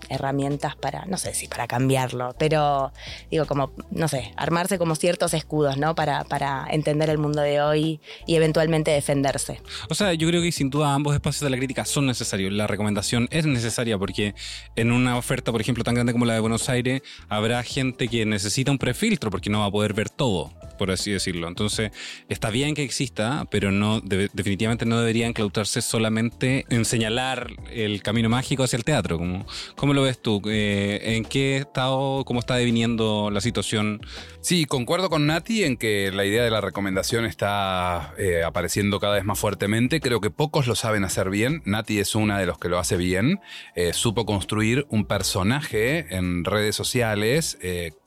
herramientas 0.08 0.76
para, 0.76 1.04
no 1.06 1.16
sé 1.16 1.34
si 1.34 1.48
para 1.48 1.66
cambiarlo, 1.66 2.34
pero 2.38 2.92
digo, 3.30 3.46
como, 3.46 3.72
no 3.90 4.08
sé, 4.08 4.32
armarse 4.36 4.78
como 4.78 4.94
ciertos 4.94 5.34
escudos, 5.34 5.76
¿no? 5.76 5.94
Para, 5.94 6.24
para 6.24 6.66
entender 6.70 7.10
el 7.10 7.18
mundo 7.18 7.42
de 7.42 7.60
hoy 7.60 8.00
y 8.26 8.36
eventualmente 8.36 8.90
defenderse. 8.90 9.60
O 9.88 9.94
sea, 9.94 10.14
yo 10.14 10.28
creo 10.28 10.42
que 10.42 10.52
sin 10.52 10.70
duda 10.70 10.94
ambos 10.94 11.14
espacios 11.14 11.42
de 11.42 11.50
la 11.50 11.56
crítica 11.56 11.84
son 11.84 12.06
necesarios. 12.06 12.52
La 12.52 12.66
recomendación 12.66 13.28
es 13.30 13.46
necesaria 13.46 13.98
porque 13.98 14.34
en 14.76 14.92
una 14.92 15.16
oferta, 15.16 15.52
por 15.52 15.60
ejemplo, 15.60 15.84
tan 15.84 15.94
grande 15.94 16.12
como 16.12 16.24
la 16.24 16.34
de 16.34 16.40
Buenos 16.40 16.68
Aires, 16.68 17.02
habrá 17.28 17.62
gente 17.62 18.08
que 18.08 18.26
necesita 18.26 18.70
un 18.70 18.78
prefiltro 18.78 19.30
porque 19.30 19.50
no 19.50 19.60
va 19.60 19.66
a 19.66 19.70
poder 19.70 19.94
ver 19.94 20.10
todo, 20.10 20.52
por 20.78 20.90
así 20.90 21.10
decirlo. 21.10 21.48
Entonces, 21.48 21.90
está 22.28 22.50
bien 22.50 22.74
que 22.74 22.82
exista, 22.82 23.46
pero 23.50 23.70
no 23.70 24.00
definitivamente 24.00 24.86
no 24.86 24.98
debería 24.98 25.26
enclaustrarse 25.26 25.82
solamente 25.82 26.66
en 26.68 26.84
señalar 26.84 27.52
el 27.72 28.02
camino 28.02 28.28
mágico 28.28 28.64
hacia 28.64 28.76
el 28.76 28.84
teatro, 28.84 29.18
como, 29.18 29.46
como 29.76 29.93
lo 29.94 30.02
ves 30.02 30.20
tú? 30.20 30.42
Eh, 30.46 31.16
¿En 31.16 31.24
qué 31.24 31.56
estado, 31.56 32.24
cómo 32.24 32.40
está 32.40 32.56
deviniendo 32.56 33.30
la 33.30 33.40
situación? 33.40 34.00
Sí, 34.40 34.66
concuerdo 34.66 35.08
con 35.08 35.26
Nati 35.26 35.64
en 35.64 35.76
que 35.76 36.10
la 36.12 36.24
idea 36.24 36.44
de 36.44 36.50
la 36.50 36.60
recomendación 36.60 37.24
está 37.24 38.14
eh, 38.18 38.42
apareciendo 38.44 39.00
cada 39.00 39.14
vez 39.14 39.24
más 39.24 39.38
fuertemente. 39.38 40.00
Creo 40.00 40.20
que 40.20 40.30
pocos 40.30 40.66
lo 40.66 40.74
saben 40.74 41.04
hacer 41.04 41.30
bien. 41.30 41.62
Nati 41.64 41.98
es 41.98 42.14
una 42.14 42.38
de 42.38 42.46
los 42.46 42.58
que 42.58 42.68
lo 42.68 42.78
hace 42.78 42.96
bien. 42.96 43.40
Eh, 43.74 43.92
supo 43.92 44.26
construir 44.26 44.86
un 44.90 45.06
personaje 45.06 46.14
en 46.14 46.44
redes 46.44 46.76
sociales 46.76 47.58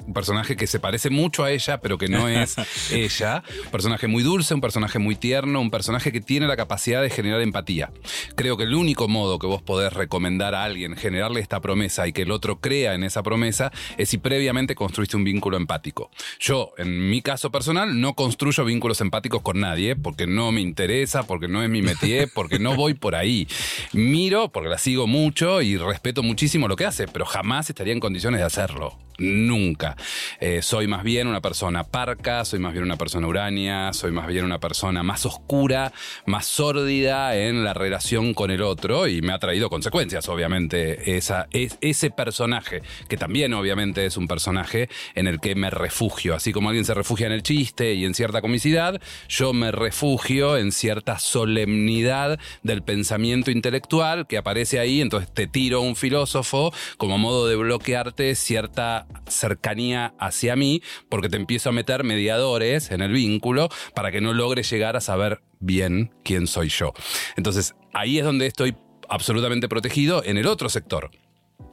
un 0.07 0.13
personaje 0.13 0.55
que 0.55 0.67
se 0.67 0.79
parece 0.79 1.09
mucho 1.09 1.43
a 1.43 1.51
ella, 1.51 1.81
pero 1.81 1.97
que 1.97 2.07
no 2.07 2.27
es 2.29 2.55
ella. 2.91 3.43
Un 3.65 3.71
personaje 3.71 4.07
muy 4.07 4.23
dulce, 4.23 4.53
un 4.53 4.61
personaje 4.61 4.99
muy 4.99 5.15
tierno, 5.15 5.59
un 5.59 5.69
personaje 5.69 6.11
que 6.11 6.21
tiene 6.21 6.47
la 6.47 6.55
capacidad 6.55 7.01
de 7.01 7.09
generar 7.09 7.41
empatía. 7.41 7.91
Creo 8.35 8.55
que 8.57 8.63
el 8.63 8.73
único 8.73 9.09
modo 9.09 9.37
que 9.37 9.47
vos 9.47 9.61
podés 9.61 9.91
recomendar 9.93 10.55
a 10.55 10.63
alguien, 10.63 10.95
generarle 10.95 11.41
esta 11.41 11.59
promesa 11.59 11.76
y 12.07 12.13
que 12.13 12.23
el 12.23 12.31
otro 12.31 12.59
crea 12.59 12.93
en 12.93 13.03
esa 13.03 13.23
promesa, 13.23 13.71
es 13.97 14.09
si 14.09 14.17
previamente 14.17 14.75
construiste 14.75 15.15
un 15.15 15.23
vínculo 15.23 15.57
empático. 15.57 16.09
Yo, 16.39 16.73
en 16.77 17.09
mi 17.09 17.21
caso 17.21 17.51
personal, 17.51 17.99
no 17.99 18.13
construyo 18.13 18.65
vínculos 18.65 19.01
empáticos 19.01 19.41
con 19.41 19.59
nadie, 19.59 19.95
porque 19.95 20.27
no 20.27 20.51
me 20.51 20.61
interesa, 20.61 21.23
porque 21.23 21.47
no 21.47 21.63
es 21.63 21.69
mi 21.69 21.81
métier, 21.81 22.29
porque 22.35 22.59
no 22.59 22.75
voy 22.75 22.93
por 22.93 23.15
ahí. 23.15 23.47
Miro, 23.93 24.49
porque 24.51 24.69
la 24.69 24.77
sigo 24.77 25.07
mucho 25.07 25.61
y 25.61 25.77
respeto 25.77 26.23
muchísimo 26.23 26.67
lo 26.67 26.75
que 26.75 26.85
hace, 26.85 27.07
pero 27.07 27.25
jamás 27.25 27.69
estaría 27.69 27.93
en 27.93 27.99
condiciones 27.99 28.39
de 28.39 28.45
hacerlo 28.45 29.06
nunca. 29.17 29.95
Eh, 30.39 30.61
soy 30.61 30.87
más 30.87 31.03
bien 31.03 31.27
una 31.27 31.41
persona 31.41 31.83
parca, 31.83 32.45
soy 32.45 32.59
más 32.59 32.73
bien 32.73 32.83
una 32.83 32.97
persona 32.97 33.27
urania, 33.27 33.93
soy 33.93 34.11
más 34.11 34.27
bien 34.27 34.45
una 34.45 34.59
persona 34.59 35.03
más 35.03 35.25
oscura, 35.25 35.91
más 36.25 36.45
sórdida 36.45 37.35
en 37.35 37.63
la 37.63 37.73
relación 37.73 38.33
con 38.33 38.51
el 38.51 38.61
otro 38.61 39.07
y 39.07 39.21
me 39.21 39.33
ha 39.33 39.39
traído 39.39 39.69
consecuencias, 39.69 40.27
obviamente, 40.29 41.17
esa, 41.17 41.47
es, 41.51 41.77
ese 41.81 42.09
personaje, 42.11 42.81
que 43.07 43.17
también 43.17 43.53
obviamente 43.53 44.05
es 44.05 44.17
un 44.17 44.27
personaje 44.27 44.89
en 45.15 45.27
el 45.27 45.39
que 45.39 45.55
me 45.55 45.69
refugio, 45.69 46.35
así 46.35 46.53
como 46.53 46.69
alguien 46.69 46.85
se 46.85 46.93
refugia 46.93 47.27
en 47.27 47.33
el 47.33 47.43
chiste 47.43 47.93
y 47.93 48.05
en 48.05 48.13
cierta 48.13 48.41
comicidad, 48.41 49.01
yo 49.27 49.53
me 49.53 49.71
refugio 49.71 50.57
en 50.57 50.71
cierta 50.71 51.19
solemnidad 51.19 52.39
del 52.63 52.83
pensamiento 52.83 53.51
intelectual 53.51 54.27
que 54.27 54.37
aparece 54.37 54.79
ahí, 54.79 55.01
entonces 55.01 55.33
te 55.33 55.47
tiro 55.47 55.81
un 55.81 55.95
filósofo 55.95 56.73
como 56.97 57.17
modo 57.17 57.47
de 57.47 57.55
bloquearte 57.55 58.35
cierta 58.35 59.06
cercanía 59.27 60.13
hacia 60.19 60.55
mí 60.55 60.81
porque 61.09 61.29
te 61.29 61.37
empiezo 61.37 61.69
a 61.69 61.73
meter 61.73 62.03
mediadores 62.03 62.91
en 62.91 63.01
el 63.01 63.11
vínculo 63.11 63.69
para 63.95 64.11
que 64.11 64.21
no 64.21 64.33
logre 64.33 64.63
llegar 64.63 64.95
a 64.95 65.01
saber 65.01 65.41
bien 65.59 66.13
quién 66.23 66.47
soy 66.47 66.69
yo. 66.69 66.93
Entonces, 67.35 67.75
ahí 67.93 68.19
es 68.19 68.25
donde 68.25 68.47
estoy 68.47 68.75
absolutamente 69.09 69.69
protegido 69.69 70.23
en 70.23 70.37
el 70.37 70.47
otro 70.47 70.69
sector 70.69 71.11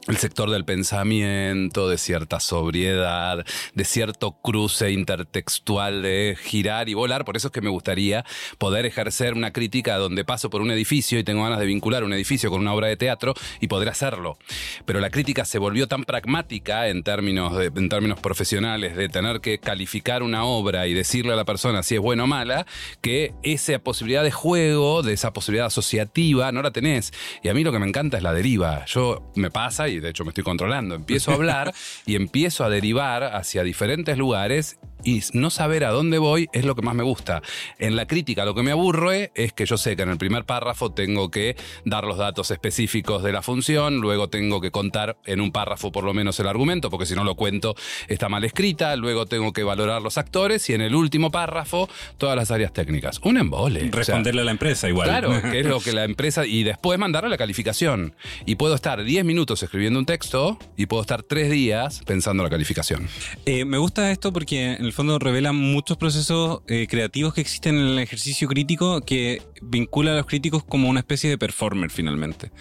el 0.07 0.17
sector 0.17 0.51
del 0.51 0.65
pensamiento, 0.65 1.89
de 1.89 1.97
cierta 1.97 2.39
sobriedad, 2.39 3.43
de 3.73 3.85
cierto 3.85 4.33
cruce 4.41 4.91
intertextual 4.91 6.03
de 6.03 6.37
girar 6.39 6.89
y 6.89 6.93
volar. 6.93 7.25
Por 7.25 7.37
eso 7.37 7.47
es 7.47 7.51
que 7.51 7.61
me 7.61 7.69
gustaría 7.69 8.23
poder 8.59 8.85
ejercer 8.85 9.33
una 9.33 9.51
crítica 9.51 9.97
donde 9.97 10.23
paso 10.23 10.49
por 10.49 10.61
un 10.61 10.69
edificio 10.69 11.17
y 11.17 11.23
tengo 11.23 11.43
ganas 11.43 11.59
de 11.59 11.65
vincular 11.65 12.03
un 12.03 12.13
edificio 12.13 12.51
con 12.51 12.61
una 12.61 12.73
obra 12.73 12.87
de 12.87 12.97
teatro 12.97 13.33
y 13.59 13.67
poder 13.67 13.89
hacerlo. 13.89 14.37
Pero 14.85 14.99
la 14.99 15.09
crítica 15.09 15.43
se 15.43 15.57
volvió 15.57 15.87
tan 15.87 16.03
pragmática 16.03 16.87
en 16.87 17.01
términos, 17.01 17.53
en 17.59 17.89
términos 17.89 18.19
profesionales 18.19 18.95
de 18.95 19.09
tener 19.09 19.41
que 19.41 19.57
calificar 19.57 20.21
una 20.21 20.45
obra 20.45 20.85
y 20.87 20.93
decirle 20.93 21.33
a 21.33 21.35
la 21.35 21.45
persona 21.45 21.81
si 21.81 21.95
es 21.95 22.01
buena 22.01 22.25
o 22.25 22.27
mala, 22.27 22.67
que 23.01 23.33
esa 23.41 23.79
posibilidad 23.79 24.23
de 24.23 24.31
juego, 24.31 25.01
de 25.01 25.13
esa 25.13 25.33
posibilidad 25.33 25.67
asociativa, 25.67 26.51
no 26.51 26.61
la 26.61 26.71
tenés. 26.71 27.11
Y 27.41 27.49
a 27.49 27.55
mí 27.55 27.63
lo 27.63 27.71
que 27.71 27.79
me 27.79 27.87
encanta 27.87 28.17
es 28.17 28.23
la 28.23 28.33
deriva. 28.33 28.85
Yo 28.85 29.31
me 29.35 29.49
pasa 29.49 29.87
y 29.87 29.94
de 29.99 30.09
hecho 30.09 30.23
me 30.23 30.29
estoy 30.29 30.43
controlando, 30.43 30.95
empiezo 30.95 31.31
a 31.31 31.33
hablar 31.35 31.73
y 32.05 32.15
empiezo 32.15 32.63
a 32.63 32.69
derivar 32.69 33.23
hacia 33.23 33.63
diferentes 33.63 34.17
lugares 34.17 34.77
y 35.05 35.21
no 35.33 35.51
saber 35.51 35.85
a 35.85 35.91
dónde 35.91 36.17
voy 36.17 36.49
es 36.51 36.65
lo 36.65 36.75
que 36.75 36.81
más 36.81 36.95
me 36.95 37.03
gusta. 37.03 37.41
En 37.77 37.95
la 37.95 38.07
crítica 38.07 38.43
lo 38.43 38.55
que 38.55 38.63
me 38.63 38.71
aburre 38.71 39.31
es 39.35 39.53
que 39.53 39.65
yo 39.65 39.77
sé 39.77 39.95
que 39.95 40.01
en 40.01 40.09
el 40.09 40.17
primer 40.17 40.45
párrafo 40.45 40.91
tengo 40.91 41.29
que 41.29 41.55
dar 41.85 42.05
los 42.05 42.17
datos 42.17 42.49
específicos 42.51 43.21
de 43.21 43.31
la 43.31 43.41
función, 43.41 44.01
luego 44.01 44.29
tengo 44.29 44.59
que 44.61 44.71
contar 44.71 45.17
en 45.25 45.41
un 45.41 45.51
párrafo 45.51 45.91
por 45.91 46.03
lo 46.03 46.13
menos 46.13 46.39
el 46.39 46.47
argumento, 46.47 46.89
porque 46.89 47.05
si 47.05 47.13
no 47.13 47.23
lo 47.23 47.35
cuento 47.35 47.75
está 48.07 48.29
mal 48.29 48.43
escrita, 48.43 48.95
luego 48.95 49.27
tengo 49.27 49.53
que 49.53 49.63
valorar 49.63 50.01
los 50.01 50.17
actores 50.17 50.67
y 50.69 50.73
en 50.73 50.81
el 50.81 50.95
último 50.95 51.31
párrafo 51.31 51.87
todas 52.17 52.35
las 52.35 52.49
áreas 52.49 52.73
técnicas. 52.73 53.19
Un 53.23 53.37
embole. 53.37 53.89
Responderle 53.91 54.41
a 54.41 54.45
la 54.45 54.51
empresa 54.51 54.89
igual. 54.89 55.07
Claro, 55.07 55.41
que 55.51 55.59
es 55.59 55.65
lo 55.65 55.79
que 55.81 55.93
la 55.93 56.03
empresa... 56.03 56.45
Y 56.45 56.63
después 56.63 56.97
mandarle 56.97 57.29
la 57.29 57.37
calificación. 57.37 58.15
Y 58.45 58.55
puedo 58.55 58.75
estar 58.75 59.03
10 59.03 59.23
minutos 59.25 59.61
escribiendo 59.61 59.84
un 59.93 60.05
texto 60.05 60.57
y 60.77 60.87
puedo 60.87 61.01
estar 61.01 61.23
3 61.23 61.51
días 61.51 62.01
pensando 62.05 62.43
la 62.43 62.49
calificación. 62.49 63.07
Eh, 63.45 63.65
me 63.65 63.77
gusta 63.77 64.11
esto 64.11 64.33
porque 64.33 64.73
en 64.73 64.85
el 64.85 64.93
fondo 64.93 65.19
revela 65.19 65.51
muchos 65.51 65.97
procesos 65.97 66.61
eh, 66.67 66.87
creativos 66.89 67.33
que 67.33 67.41
existen 67.41 67.77
en 67.77 67.87
el 67.87 67.99
ejercicio 67.99 68.47
crítico 68.47 69.01
que 69.01 69.41
vincula 69.61 70.13
a 70.13 70.15
los 70.15 70.25
críticos 70.25 70.63
como 70.63 70.89
una 70.89 71.01
especie 71.01 71.29
de 71.29 71.37
performer 71.37 71.91
finalmente. 71.91 72.51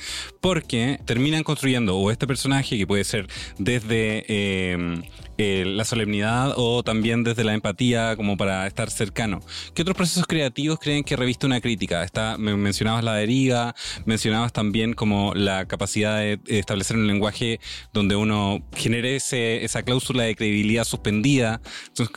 Porque 0.40 1.00
terminan 1.04 1.42
construyendo 1.42 1.96
o 1.96 2.10
este 2.10 2.26
personaje 2.26 2.76
que 2.76 2.86
puede 2.86 3.04
ser 3.04 3.26
desde 3.58 4.24
eh, 4.28 5.02
eh, 5.36 5.64
la 5.66 5.84
solemnidad 5.84 6.54
o 6.56 6.84
también 6.84 7.24
desde 7.24 7.42
la 7.42 7.54
empatía 7.54 8.14
como 8.16 8.36
para 8.36 8.66
estar 8.68 8.88
cercano. 8.90 9.40
¿Qué 9.74 9.82
otros 9.82 9.96
procesos 9.96 10.26
creativos 10.26 10.78
creen 10.78 11.02
que 11.02 11.16
reviste 11.16 11.44
una 11.46 11.60
crítica? 11.60 12.04
Está, 12.04 12.38
mencionabas 12.38 13.02
la 13.02 13.14
deriva, 13.14 13.74
mencionabas 14.04 14.52
también 14.52 14.94
como 14.94 15.34
la 15.34 15.66
capacidad 15.66 16.18
de 16.18 16.38
establecer 16.46 16.96
un 16.96 17.08
lenguaje 17.08 17.58
donde 17.92 18.14
uno 18.14 18.64
genere 18.76 19.16
esa 19.16 19.82
cláusula 19.82 20.22
de 20.22 20.36
credibilidad 20.36 20.84
suspendida. 20.84 21.60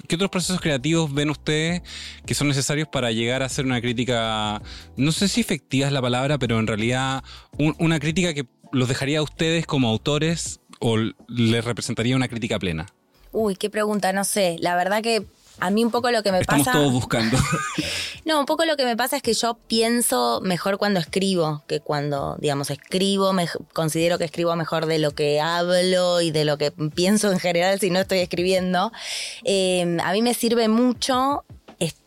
¿Qué 0.07 0.15
otros 0.15 0.29
procesos 0.29 0.61
creativos 0.61 1.11
ven 1.11 1.31
ustedes 1.31 1.81
que 2.25 2.35
son 2.35 2.47
necesarios 2.47 2.87
para 2.87 3.11
llegar 3.11 3.41
a 3.41 3.45
hacer 3.45 3.65
una 3.65 3.81
crítica, 3.81 4.61
no 4.95 5.11
sé 5.11 5.27
si 5.27 5.41
efectiva 5.41 5.87
es 5.87 5.93
la 5.93 6.01
palabra, 6.01 6.37
pero 6.37 6.59
en 6.59 6.67
realidad 6.67 7.23
una 7.57 7.99
crítica 7.99 8.35
que 8.35 8.45
los 8.71 8.87
dejaría 8.87 9.19
a 9.19 9.23
ustedes 9.23 9.65
como 9.65 9.89
autores 9.89 10.59
o 10.79 10.97
les 11.27 11.65
representaría 11.65 12.15
una 12.15 12.27
crítica 12.27 12.59
plena? 12.59 12.85
Uy, 13.39 13.55
qué 13.55 13.69
pregunta, 13.69 14.13
no 14.13 14.23
sé. 14.23 14.55
La 14.61 14.75
verdad 14.75 15.03
que 15.03 15.23
a 15.59 15.69
mí 15.69 15.85
un 15.85 15.91
poco 15.91 16.09
lo 16.09 16.23
que 16.23 16.31
me 16.31 16.43
pasa... 16.43 16.57
Estamos 16.57 16.81
todos 16.81 16.93
buscando. 16.93 17.37
no, 18.25 18.39
un 18.39 18.47
poco 18.47 18.65
lo 18.65 18.75
que 18.77 18.83
me 18.83 18.97
pasa 18.97 19.15
es 19.15 19.21
que 19.21 19.35
yo 19.35 19.59
pienso 19.67 20.41
mejor 20.41 20.79
cuando 20.79 20.99
escribo 20.99 21.63
que 21.67 21.79
cuando, 21.79 22.35
digamos, 22.39 22.71
escribo, 22.71 23.33
me, 23.33 23.47
considero 23.73 24.17
que 24.17 24.25
escribo 24.25 24.55
mejor 24.55 24.87
de 24.87 24.97
lo 24.97 25.11
que 25.11 25.39
hablo 25.39 26.19
y 26.21 26.31
de 26.31 26.45
lo 26.45 26.57
que 26.57 26.71
pienso 26.71 27.31
en 27.31 27.37
general 27.37 27.79
si 27.79 27.91
no 27.91 27.99
estoy 27.99 28.19
escribiendo. 28.19 28.91
Eh, 29.43 29.99
a 30.03 30.13
mí 30.13 30.23
me 30.23 30.33
sirve 30.33 30.67
mucho 30.67 31.43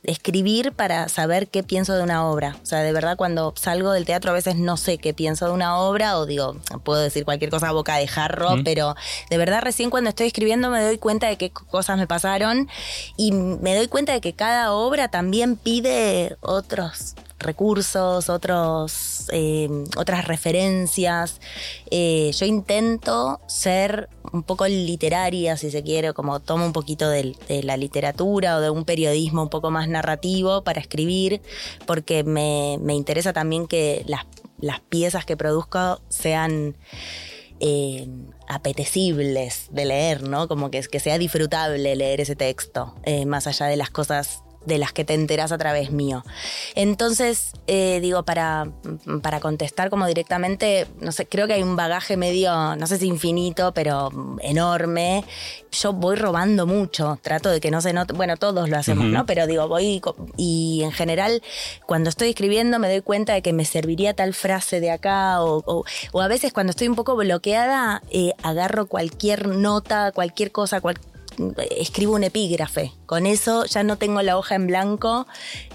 escribir 0.03 0.73
para 0.73 1.09
saber 1.09 1.49
qué 1.49 1.63
pienso 1.63 1.95
de 1.95 2.03
una 2.03 2.27
obra. 2.29 2.57
O 2.63 2.67
sea, 2.67 2.81
de 2.81 2.93
verdad 2.93 3.17
cuando 3.17 3.55
salgo 3.57 3.93
del 3.93 4.05
teatro 4.05 4.31
a 4.31 4.35
veces 4.35 4.57
no 4.57 4.77
sé 4.77 4.99
qué 4.99 5.15
pienso 5.15 5.47
de 5.47 5.53
una 5.53 5.79
obra 5.79 6.19
o 6.19 6.27
digo, 6.27 6.57
puedo 6.83 7.01
decir 7.01 7.25
cualquier 7.25 7.51
cosa 7.51 7.69
a 7.69 7.73
boca 7.73 7.97
de 7.97 8.09
jarro, 8.09 8.57
pero 8.65 8.97
de 9.29 9.39
verdad 9.39 9.63
recién 9.63 9.91
cuando 9.91 10.11
estoy 10.11 10.27
escribiendo 10.27 10.71
me 10.71 10.83
doy 10.83 10.99
cuenta 10.99 11.29
de 11.29 11.37
qué 11.37 11.51
cosas 11.51 11.99
me 11.99 12.07
pasaron 12.07 12.69
y 13.17 13.33
me 13.33 13.77
doy 13.77 13.89
cuenta 13.89 14.13
de 14.13 14.21
que 14.21 14.33
cada 14.33 14.73
obra 14.73 15.09
también 15.09 15.57
pide 15.57 16.37
otros 16.41 17.15
recursos, 17.41 18.29
otros, 18.29 19.27
eh, 19.33 19.69
otras 19.97 20.27
referencias. 20.27 21.41
Eh, 21.91 22.31
yo 22.33 22.47
intento 22.47 23.41
ser 23.47 24.09
un 24.33 24.43
poco 24.43 24.69
literaria, 24.69 25.57
si 25.57 25.71
se 25.71 25.83
quiere, 25.83 26.13
como 26.13 26.41
tomo 26.41 26.65
un 26.65 26.73
poquito 26.73 27.09
de, 27.09 27.35
la 27.65 27.77
literatura 27.77 28.57
o 28.57 28.61
de 28.61 28.71
un 28.71 28.85
periodismo 28.85 29.43
un 29.43 29.49
poco 29.49 29.71
más 29.71 29.89
narrativo 29.89 30.63
para 30.63 30.81
escribir, 30.81 31.41
porque 31.87 32.23
me, 32.23 32.79
interesa 32.95 33.33
también 33.33 33.67
que 33.67 34.05
las, 34.07 34.81
piezas 34.89 35.25
que 35.25 35.37
produzco 35.37 36.01
sean... 36.09 36.77
Eh, 37.63 38.09
apetecibles 38.49 39.67
de 39.71 39.85
leer, 39.85 40.23
¿no? 40.23 40.49
Como 40.49 40.71
que, 40.71 40.81
que 40.81 40.99
sea 40.99 41.19
disfrutable 41.19 41.95
leer 41.95 42.23
ese 42.23 42.35
texto, 42.35 42.95
más 43.27 43.47
allá 43.47 43.67
de 43.67 43.77
las 43.77 43.91
cosas 43.91 44.43
de 44.65 44.79
las 44.79 44.93
que 44.93 45.05
te 45.05 45.15
enteras 45.15 45.53
a 45.53 45.59
través 45.59 45.91
mío. 45.91 46.25
Entonces, 46.75 47.53
eh, 47.67 47.99
digo, 48.01 48.25
para, 48.25 48.71
para 49.23 49.41
contestar 49.41 49.91
como 49.91 50.07
directamente, 50.07 50.87
no 51.01 51.13
sé, 51.13 51.27
creo 51.27 51.47
que 51.47 51.55
hay 51.55 51.63
un 51.63 51.77
bagaje 51.77 52.17
medio, 52.17 52.77
no 52.77 52.87
sé 52.87 52.99
si 52.99 53.07
infinito, 53.07 53.73
pero 53.73 54.11
enorme. 54.41 55.25
Yo 55.73 55.93
voy 55.93 56.17
robando 56.17 56.67
mucho, 56.67 57.19
trato 57.23 57.49
de 57.51 57.61
que 57.61 57.71
no 57.71 57.81
se 57.81 57.93
note, 57.93 58.13
bueno, 58.13 58.37
todos 58.37 58.69
lo 58.69 58.77
hacemos, 58.77 59.07
¿no? 59.07 59.25
Pero 59.27 59.47
digo, 59.47 59.69
voy 59.69 60.01
y 60.37 60.83
en 60.83 60.93
general, 60.93 61.43
cuando 61.87 62.11
estoy 62.11 62.31
escribiendo 62.31 62.79
me 62.79 62.89
doy 62.89 63.01
cuenta 63.03 63.35
de 63.35 63.43
que 63.43 63.53
me 63.53 63.65
serviría 63.65 64.15
tal 64.15 64.35
frase 64.35 64.81
de 64.81 64.91
acá 64.91 65.43
o, 65.43 65.85
a 66.15 66.29
veces 66.29 66.53
cuando 66.53 66.71
estoy 66.71 66.89
un 66.89 66.97
poco 66.97 67.17
bloqueada, 67.17 68.03
eh, 68.11 68.33
agarro 68.43 68.87
cualquier 68.87 69.49
nota, 69.49 70.13
cualquier 70.13 70.53
cosa, 70.53 70.81
cualquier 70.81 71.10
escribo 71.77 72.15
un 72.15 72.25
epígrafe. 72.25 72.93
Con 73.07 73.27
eso 73.27 73.65
ya 73.65 73.83
no 73.83 73.97
tengo 73.97 74.23
la 74.23 74.37
hoja 74.37 74.55
en 74.55 74.67
blanco. 74.67 75.27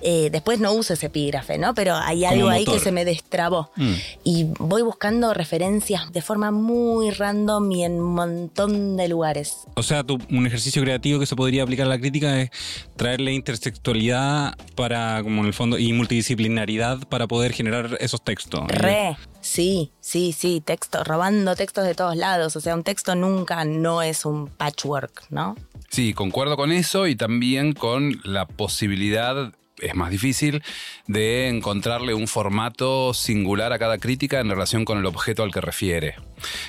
Eh, 0.01 0.29
después 0.31 0.59
no 0.59 0.73
uso 0.73 0.93
ese 0.93 1.07
epígrafe, 1.07 1.57
¿no? 1.57 1.73
Pero 1.73 1.95
hay 1.95 2.25
algo 2.25 2.49
ahí 2.49 2.65
que 2.65 2.79
se 2.79 2.91
me 2.91 3.05
destrabó. 3.05 3.71
Mm. 3.75 3.93
Y 4.23 4.45
voy 4.59 4.81
buscando 4.81 5.33
referencias 5.33 6.11
de 6.11 6.21
forma 6.21 6.51
muy 6.51 7.11
random 7.11 7.71
y 7.71 7.83
en 7.83 7.93
un 7.93 8.13
montón 8.13 8.97
de 8.97 9.07
lugares. 9.07 9.65
O 9.75 9.83
sea, 9.83 10.05
un 10.29 10.47
ejercicio 10.47 10.81
creativo 10.81 11.19
que 11.19 11.25
se 11.25 11.35
podría 11.35 11.63
aplicar 11.63 11.85
a 11.85 11.89
la 11.89 11.99
crítica 11.99 12.41
es 12.41 12.49
traerle 12.95 13.33
intersexualidad 13.33 14.55
para, 14.75 15.21
como 15.23 15.41
en 15.41 15.47
el 15.47 15.53
fondo, 15.53 15.77
y 15.77 15.93
multidisciplinaridad 15.93 17.07
para 17.07 17.27
poder 17.27 17.53
generar 17.53 17.97
esos 17.99 18.23
textos. 18.23 18.67
Re. 18.67 19.17
Sí, 19.45 19.91
sí, 19.99 20.33
sí, 20.35 20.59
texto, 20.59 21.03
robando 21.03 21.55
textos 21.55 21.85
de 21.85 21.93
todos 21.93 22.15
lados. 22.17 22.55
O 22.55 22.61
sea, 22.61 22.73
un 22.73 22.83
texto 22.83 23.13
nunca 23.13 23.63
no 23.63 24.01
es 24.01 24.25
un 24.25 24.47
patchwork, 24.47 25.27
¿no? 25.29 25.55
Sí, 25.91 26.15
concuerdo 26.15 26.57
con 26.57 26.71
eso 26.71 27.05
y 27.05 27.15
también 27.15 27.73
con 27.73 28.19
la 28.23 28.47
posibilidad 28.47 29.53
es 29.79 29.93
más 29.93 30.09
difícil 30.09 30.63
de 31.05 31.47
encontrarle 31.47 32.15
un 32.15 32.27
formato 32.27 33.13
singular 33.13 33.71
a 33.71 33.77
cada 33.77 33.99
crítica 33.99 34.39
en 34.39 34.49
relación 34.49 34.83
con 34.83 34.97
el 34.97 35.05
objeto 35.05 35.43
al 35.43 35.51
que 35.51 35.61
refiere. 35.61 36.15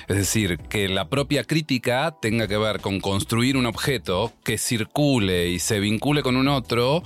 Es 0.07 0.17
decir, 0.17 0.59
que 0.69 0.87
la 0.87 1.09
propia 1.09 1.45
crítica 1.45 2.15
tenga 2.21 2.47
que 2.47 2.57
ver 2.57 2.79
con 2.79 2.99
construir 2.99 3.57
un 3.57 3.65
objeto 3.65 4.33
que 4.43 4.59
circule 4.59 5.49
y 5.49 5.57
se 5.59 5.79
vincule 5.79 6.21
con 6.21 6.35
un 6.35 6.47
otro 6.47 7.01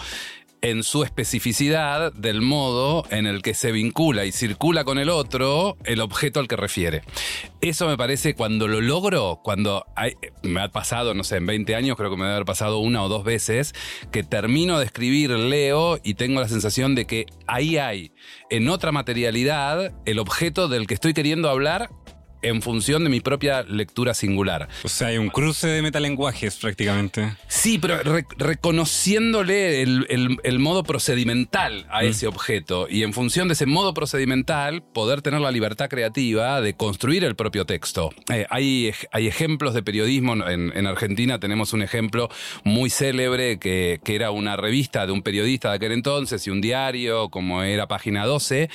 en 0.61 0.83
su 0.83 1.03
especificidad 1.03 2.13
del 2.13 2.41
modo 2.41 3.03
en 3.09 3.25
el 3.25 3.41
que 3.41 3.55
se 3.55 3.71
vincula 3.71 4.25
y 4.25 4.31
circula 4.31 4.83
con 4.83 4.99
el 4.99 5.09
otro 5.09 5.75
el 5.85 6.01
objeto 6.01 6.39
al 6.39 6.47
que 6.47 6.55
refiere. 6.55 7.01
Eso 7.61 7.87
me 7.87 7.97
parece 7.97 8.35
cuando 8.35 8.67
lo 8.67 8.79
logro, 8.79 9.41
cuando 9.43 9.85
me 10.43 10.61
ha 10.61 10.69
pasado, 10.69 11.13
no 11.15 11.23
sé, 11.23 11.37
en 11.37 11.47
20 11.47 11.75
años 11.75 11.97
creo 11.97 12.11
que 12.11 12.15
me 12.15 12.23
debe 12.23 12.35
haber 12.35 12.45
pasado 12.45 12.77
una 12.77 13.03
o 13.03 13.09
dos 13.09 13.23
veces, 13.23 13.73
que 14.11 14.23
termino 14.23 14.77
de 14.77 14.85
escribir, 14.85 15.31
leo 15.31 15.99
y 16.03 16.13
tengo 16.13 16.39
la 16.39 16.47
sensación 16.47 16.93
de 16.93 17.05
que 17.05 17.25
ahí 17.47 17.77
hay 17.77 18.13
en 18.49 18.69
otra 18.69 18.91
materialidad 18.91 19.93
el 20.05 20.19
objeto 20.19 20.67
del 20.67 20.85
que 20.85 20.93
estoy 20.93 21.13
queriendo 21.13 21.49
hablar 21.49 21.89
en 22.41 22.61
función 22.61 23.03
de 23.03 23.09
mi 23.09 23.19
propia 23.19 23.63
lectura 23.63 24.13
singular. 24.13 24.67
O 24.83 24.89
sea, 24.89 25.07
hay 25.07 25.17
un 25.17 25.29
cruce 25.29 25.67
de 25.67 25.81
metalenguajes 25.81 26.55
prácticamente. 26.57 27.35
Sí, 27.47 27.77
pero 27.77 27.99
reconociéndole 28.37 29.81
el, 29.81 30.59
modo 30.59 30.83
procedimental 30.83 31.87
a 31.89 32.03
mm. 32.03 32.05
ese 32.05 32.27
objeto 32.27 32.87
y 32.89 33.03
en 33.03 33.13
función 33.13 33.47
de 33.47 33.53
ese 33.53 33.65
modo 33.65 33.93
procedimental 33.93 34.83
poder 34.83 35.21
tener 35.21 35.41
la 35.41 35.51
libertad 35.51 35.89
creativa 35.89 36.61
de 36.61 36.75
construir 36.75 37.23
el 37.23 37.35
propio 37.35 37.65
texto. 37.65 38.11
Eh, 38.31 38.45
hay, 38.49 38.91
hay, 39.11 39.27
ejemplos 39.27 39.73
de 39.73 39.81
periodismo, 39.81 40.33
en, 40.47 40.87
Argentina 40.87 41.39
tenemos 41.39 41.73
un 41.73 41.81
ejemplo 41.81 42.29
muy 42.63 42.89
célebre 42.89 43.59
que, 43.59 43.99
que 44.03 44.15
era 44.15 44.31
una 44.31 44.57
revista 44.57 45.05
de 45.05 45.11
un 45.11 45.21
periodista 45.21 45.69
de 45.69 45.75
aquel 45.75 45.91
entonces 45.93 46.45
y 46.47 46.49
un 46.49 46.59
diario 46.59 47.29
como 47.29 47.63
era 47.63 47.87
Página 47.87 48.25
12, 48.25 48.69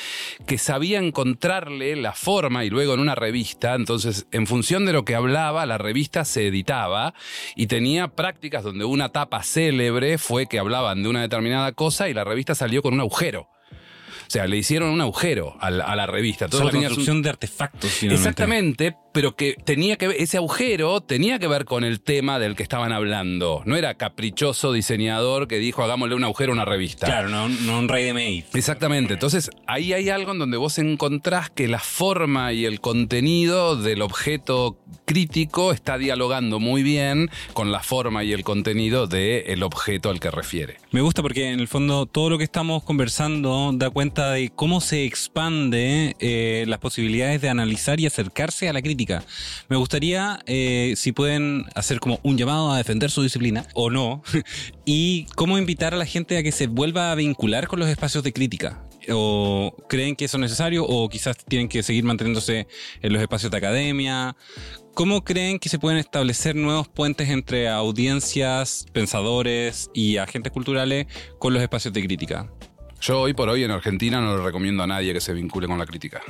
que 0.47 0.59
sabía 0.59 0.99
encontrarle 0.99 1.97
la 1.97 2.13
forma 2.13 2.65
y 2.65 2.71
luego 2.71 2.95
en 2.95 3.01
una 3.01 3.15
revista 3.15 3.56
entonces 3.61 4.27
en 4.33 4.47
función 4.47 4.87
de 4.87 4.93
lo 4.93 5.05
que 5.05 5.15
hablaba, 5.15 5.67
la 5.67 5.79
revista 5.79 6.25
se 6.25 6.47
editaba 6.47 7.15
y 7.55 7.67
tenía 7.67 8.09
prácticas 8.09 8.63
donde 8.63 8.85
una 8.85 9.11
tapa 9.11 9.43
célebre 9.43 10.19
fue 10.19 10.47
que 10.47 10.59
hablaban 10.59 11.03
de 11.03 11.09
una 11.09 11.23
determinada 11.23 11.73
cosa 11.73 12.09
y 12.09 12.15
la 12.15 12.25
revista 12.25 12.55
salió 12.55 12.83
con 12.83 12.95
un 12.95 13.01
agujero. 13.01 13.49
O 14.27 14.31
sea, 14.31 14.47
le 14.49 14.57
hicieron 14.57 14.91
un 14.91 15.01
agujero 15.01 15.57
a 15.61 15.71
la, 15.71 16.07
revista. 16.07 16.49
Todo 16.49 16.65
la 16.65 16.73
construcción 16.73 17.23
de 17.23 17.31
artefactos, 17.31 17.91
finalmente. 17.91 18.29
Exactamente, 18.29 18.97
pero 19.17 19.35
que 19.35 19.57
tenía 19.65 19.97
que 19.97 20.15
ese 20.19 20.37
agujero 20.37 21.01
tenía 21.01 21.39
que 21.39 21.49
ver 21.49 21.65
con 21.65 21.85
el 21.85 22.03
tema 22.03 22.39
del 22.39 22.55
que 22.55 22.63
estaban 22.63 22.93
hablando. 22.93 23.63
No 23.65 23.75
era 23.75 23.95
caprichoso 23.95 24.75
diseñador 24.75 25.49
que 25.49 25.57
dijo 25.57 25.83
hagámosle 25.83 26.17
un 26.17 26.25
agujero 26.25 26.53
a 26.53 26.57
una 26.57 26.67
revista. 26.67 27.07
Claro, 27.07 27.31
no, 27.31 27.79
un 27.79 27.89
rey 27.89 28.05
de 28.05 28.13
maíz. 28.13 28.45
Exactamente. 28.53 29.15
Entonces, 29.15 29.49
ahí 29.67 29.95
hay 29.95 30.11
algo 30.11 30.33
en 30.33 30.39
donde 30.39 30.59
vos 30.59 30.77
encontrás 30.77 31.49
que 31.49 31.67
la 31.67 31.79
forma 31.79 32.53
y 32.53 32.67
el 32.67 32.83
contenido 32.83 33.77
del 33.77 34.03
objeto 34.03 34.77
crítico 35.07 35.73
está 35.73 35.97
dialogando 35.97 36.61
muy 36.61 36.83
bien 36.83 37.31
con 37.55 37.73
la 37.73 37.81
forma 37.83 38.23
y 38.23 38.35
el 38.35 38.45
contenido 38.45 39.07
del 39.07 39.63
objeto 39.63 40.11
al 40.11 40.21
que 40.21 40.31
refiere. 40.31 40.77
Me 40.91 41.01
gusta 41.01 41.23
porque 41.23 41.53
en 41.53 41.61
el 41.61 41.69
fondo 41.69 42.05
todo 42.05 42.29
lo 42.29 42.37
que 42.37 42.45
estamos 42.45 42.83
conversando 42.83 43.71
da 43.73 43.89
cuenta 43.89 44.33
de 44.33 44.51
cómo 44.51 44.83
se 44.83 45.05
expande 45.05 46.17
eh, 46.19 46.65
las 46.67 46.81
posibilidades 46.81 47.41
de 47.41 47.49
analizar 47.49 47.99
y 47.99 48.05
acercarse 48.05 48.69
a 48.69 48.75
la 48.75 48.83
crítica. 48.83 49.06
Me 49.69 49.77
gustaría, 49.77 50.41
eh, 50.47 50.95
si 50.97 51.13
pueden 51.13 51.65
hacer 51.75 52.01
como 52.01 52.21
un 52.23 52.37
llamado 52.37 52.73
a 52.73 52.79
defender 52.79 53.11
su 53.11 53.23
disciplina, 53.23 53.67
o 53.75 53.91
no, 53.91 54.23
y 54.85 55.25
cómo 55.35 55.59
invitar 55.59 55.95
a 55.95 55.97
la 55.97 56.07
gente 56.07 56.37
a 56.39 56.43
que 56.43 56.53
se 56.53 56.67
vuelva 56.67 57.13
a 57.13 57.15
vincular 57.15 57.67
con 57.69 57.79
los 57.81 57.89
espacios 57.89 58.25
de 58.25 58.33
crítica. 58.33 58.83
¿O 59.09 59.75
creen 59.89 60.17
que 60.17 60.25
eso 60.25 60.37
es 60.37 60.41
necesario? 60.41 60.85
¿O 60.85 61.09
quizás 61.09 61.37
tienen 61.37 61.69
que 61.69 61.83
seguir 61.83 62.05
manteniéndose 62.05 62.67
en 63.03 63.13
los 63.13 63.23
espacios 63.23 63.51
de 63.53 63.59
academia? 63.59 64.37
¿Cómo 64.95 65.25
creen 65.25 65.59
que 65.59 65.69
se 65.69 65.79
pueden 65.79 65.99
establecer 65.99 66.57
nuevos 66.57 66.89
puentes 66.89 67.29
entre 67.29 67.69
audiencias, 67.69 68.87
pensadores 68.93 69.91
y 69.95 70.17
agentes 70.17 70.53
culturales 70.53 71.07
con 71.39 71.53
los 71.53 71.63
espacios 71.63 71.93
de 71.93 72.03
crítica? 72.03 72.51
Yo 73.07 73.21
hoy 73.21 73.35
por 73.35 73.49
hoy 73.49 73.63
en 73.63 73.71
Argentina 73.71 74.21
no 74.21 74.37
le 74.37 74.43
recomiendo 74.43 74.83
a 74.83 74.87
nadie 74.89 75.13
que 75.13 75.21
se 75.21 75.33
vincule 75.33 75.69
con 75.69 75.79
la 75.79 75.87
crítica. 75.87 76.23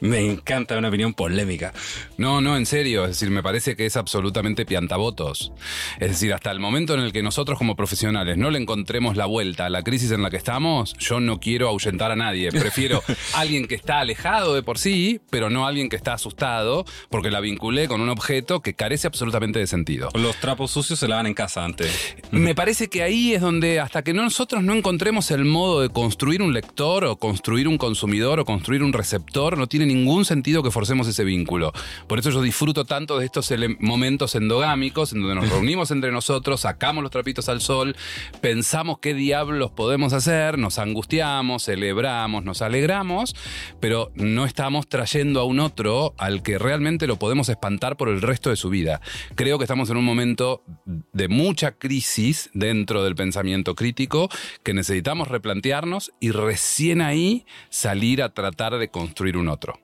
Me 0.00 0.18
encanta 0.18 0.76
una 0.76 0.88
opinión 0.88 1.14
polémica. 1.14 1.72
No, 2.18 2.40
no, 2.40 2.56
en 2.56 2.66
serio. 2.66 3.04
Es 3.04 3.10
decir, 3.10 3.30
me 3.30 3.40
parece 3.40 3.76
que 3.76 3.86
es 3.86 3.96
absolutamente 3.96 4.66
piantavotos. 4.66 5.52
Es 6.00 6.08
decir, 6.08 6.34
hasta 6.34 6.50
el 6.50 6.58
momento 6.58 6.94
en 6.94 7.00
el 7.02 7.12
que 7.12 7.22
nosotros 7.22 7.56
como 7.56 7.76
profesionales 7.76 8.36
no 8.36 8.50
le 8.50 8.58
encontremos 8.58 9.16
la 9.16 9.26
vuelta 9.26 9.66
a 9.66 9.70
la 9.70 9.84
crisis 9.84 10.10
en 10.10 10.22
la 10.22 10.30
que 10.30 10.36
estamos, 10.36 10.94
yo 10.98 11.20
no 11.20 11.38
quiero 11.38 11.68
ahuyentar 11.68 12.10
a 12.10 12.16
nadie. 12.16 12.50
Prefiero 12.50 13.00
alguien 13.34 13.68
que 13.68 13.76
está 13.76 14.00
alejado 14.00 14.56
de 14.56 14.64
por 14.64 14.78
sí, 14.78 15.20
pero 15.30 15.50
no 15.50 15.68
alguien 15.68 15.88
que 15.88 15.94
está 15.94 16.14
asustado, 16.14 16.84
porque 17.10 17.30
la 17.30 17.38
vinculé 17.38 17.86
con 17.86 18.00
un 18.00 18.08
objeto 18.08 18.60
que 18.60 18.74
carece 18.74 19.06
absolutamente 19.06 19.60
de 19.60 19.68
sentido. 19.68 20.08
Los 20.14 20.34
trapos 20.40 20.72
sucios 20.72 20.98
se 20.98 21.06
lavan 21.06 21.28
en 21.28 21.34
casa 21.34 21.64
antes. 21.64 22.16
Me 22.32 22.56
parece 22.56 22.88
que 22.88 23.04
ahí 23.04 23.34
es 23.34 23.40
donde 23.40 23.78
hasta 23.78 24.02
que 24.02 24.12
nosotros 24.12 24.64
no 24.64 24.74
encontremos 24.74 25.30
el 25.30 25.44
modo 25.44 25.80
de 25.80 25.90
construir 25.90 26.23
construir 26.24 26.40
un 26.40 26.54
lector 26.54 27.04
o 27.04 27.16
construir 27.16 27.68
un 27.68 27.76
consumidor 27.76 28.40
o 28.40 28.46
construir 28.46 28.82
un 28.82 28.94
receptor, 28.94 29.58
no 29.58 29.66
tiene 29.66 29.84
ningún 29.84 30.24
sentido 30.24 30.62
que 30.62 30.70
forcemos 30.70 31.06
ese 31.06 31.22
vínculo. 31.22 31.70
Por 32.06 32.18
eso 32.18 32.30
yo 32.30 32.40
disfruto 32.40 32.86
tanto 32.86 33.18
de 33.18 33.26
estos 33.26 33.52
momentos 33.80 34.34
endogámicos 34.34 35.12
en 35.12 35.20
donde 35.20 35.34
nos 35.34 35.50
reunimos 35.50 35.90
entre 35.90 36.12
nosotros, 36.12 36.62
sacamos 36.62 37.02
los 37.02 37.10
trapitos 37.10 37.50
al 37.50 37.60
sol, 37.60 37.94
pensamos 38.40 39.00
qué 39.00 39.12
diablos 39.12 39.72
podemos 39.72 40.14
hacer, 40.14 40.56
nos 40.56 40.78
angustiamos, 40.78 41.66
celebramos, 41.66 42.42
nos 42.42 42.62
alegramos, 42.62 43.36
pero 43.78 44.10
no 44.14 44.46
estamos 44.46 44.88
trayendo 44.88 45.40
a 45.40 45.44
un 45.44 45.60
otro 45.60 46.14
al 46.16 46.42
que 46.42 46.56
realmente 46.58 47.06
lo 47.06 47.18
podemos 47.18 47.50
espantar 47.50 47.98
por 47.98 48.08
el 48.08 48.22
resto 48.22 48.48
de 48.48 48.56
su 48.56 48.70
vida. 48.70 49.02
Creo 49.34 49.58
que 49.58 49.64
estamos 49.64 49.90
en 49.90 49.98
un 49.98 50.06
momento 50.06 50.62
de 50.86 51.28
mucha 51.28 51.72
crisis 51.72 52.48
dentro 52.54 53.04
del 53.04 53.14
pensamiento 53.14 53.74
crítico 53.74 54.30
que 54.62 54.72
necesitamos 54.72 55.28
replantearnos 55.28 56.03
y 56.20 56.30
recién 56.30 57.00
ahí 57.00 57.46
salir 57.68 58.22
a 58.22 58.32
tratar 58.32 58.78
de 58.78 58.88
construir 58.88 59.36
un 59.36 59.48
otro. 59.48 59.78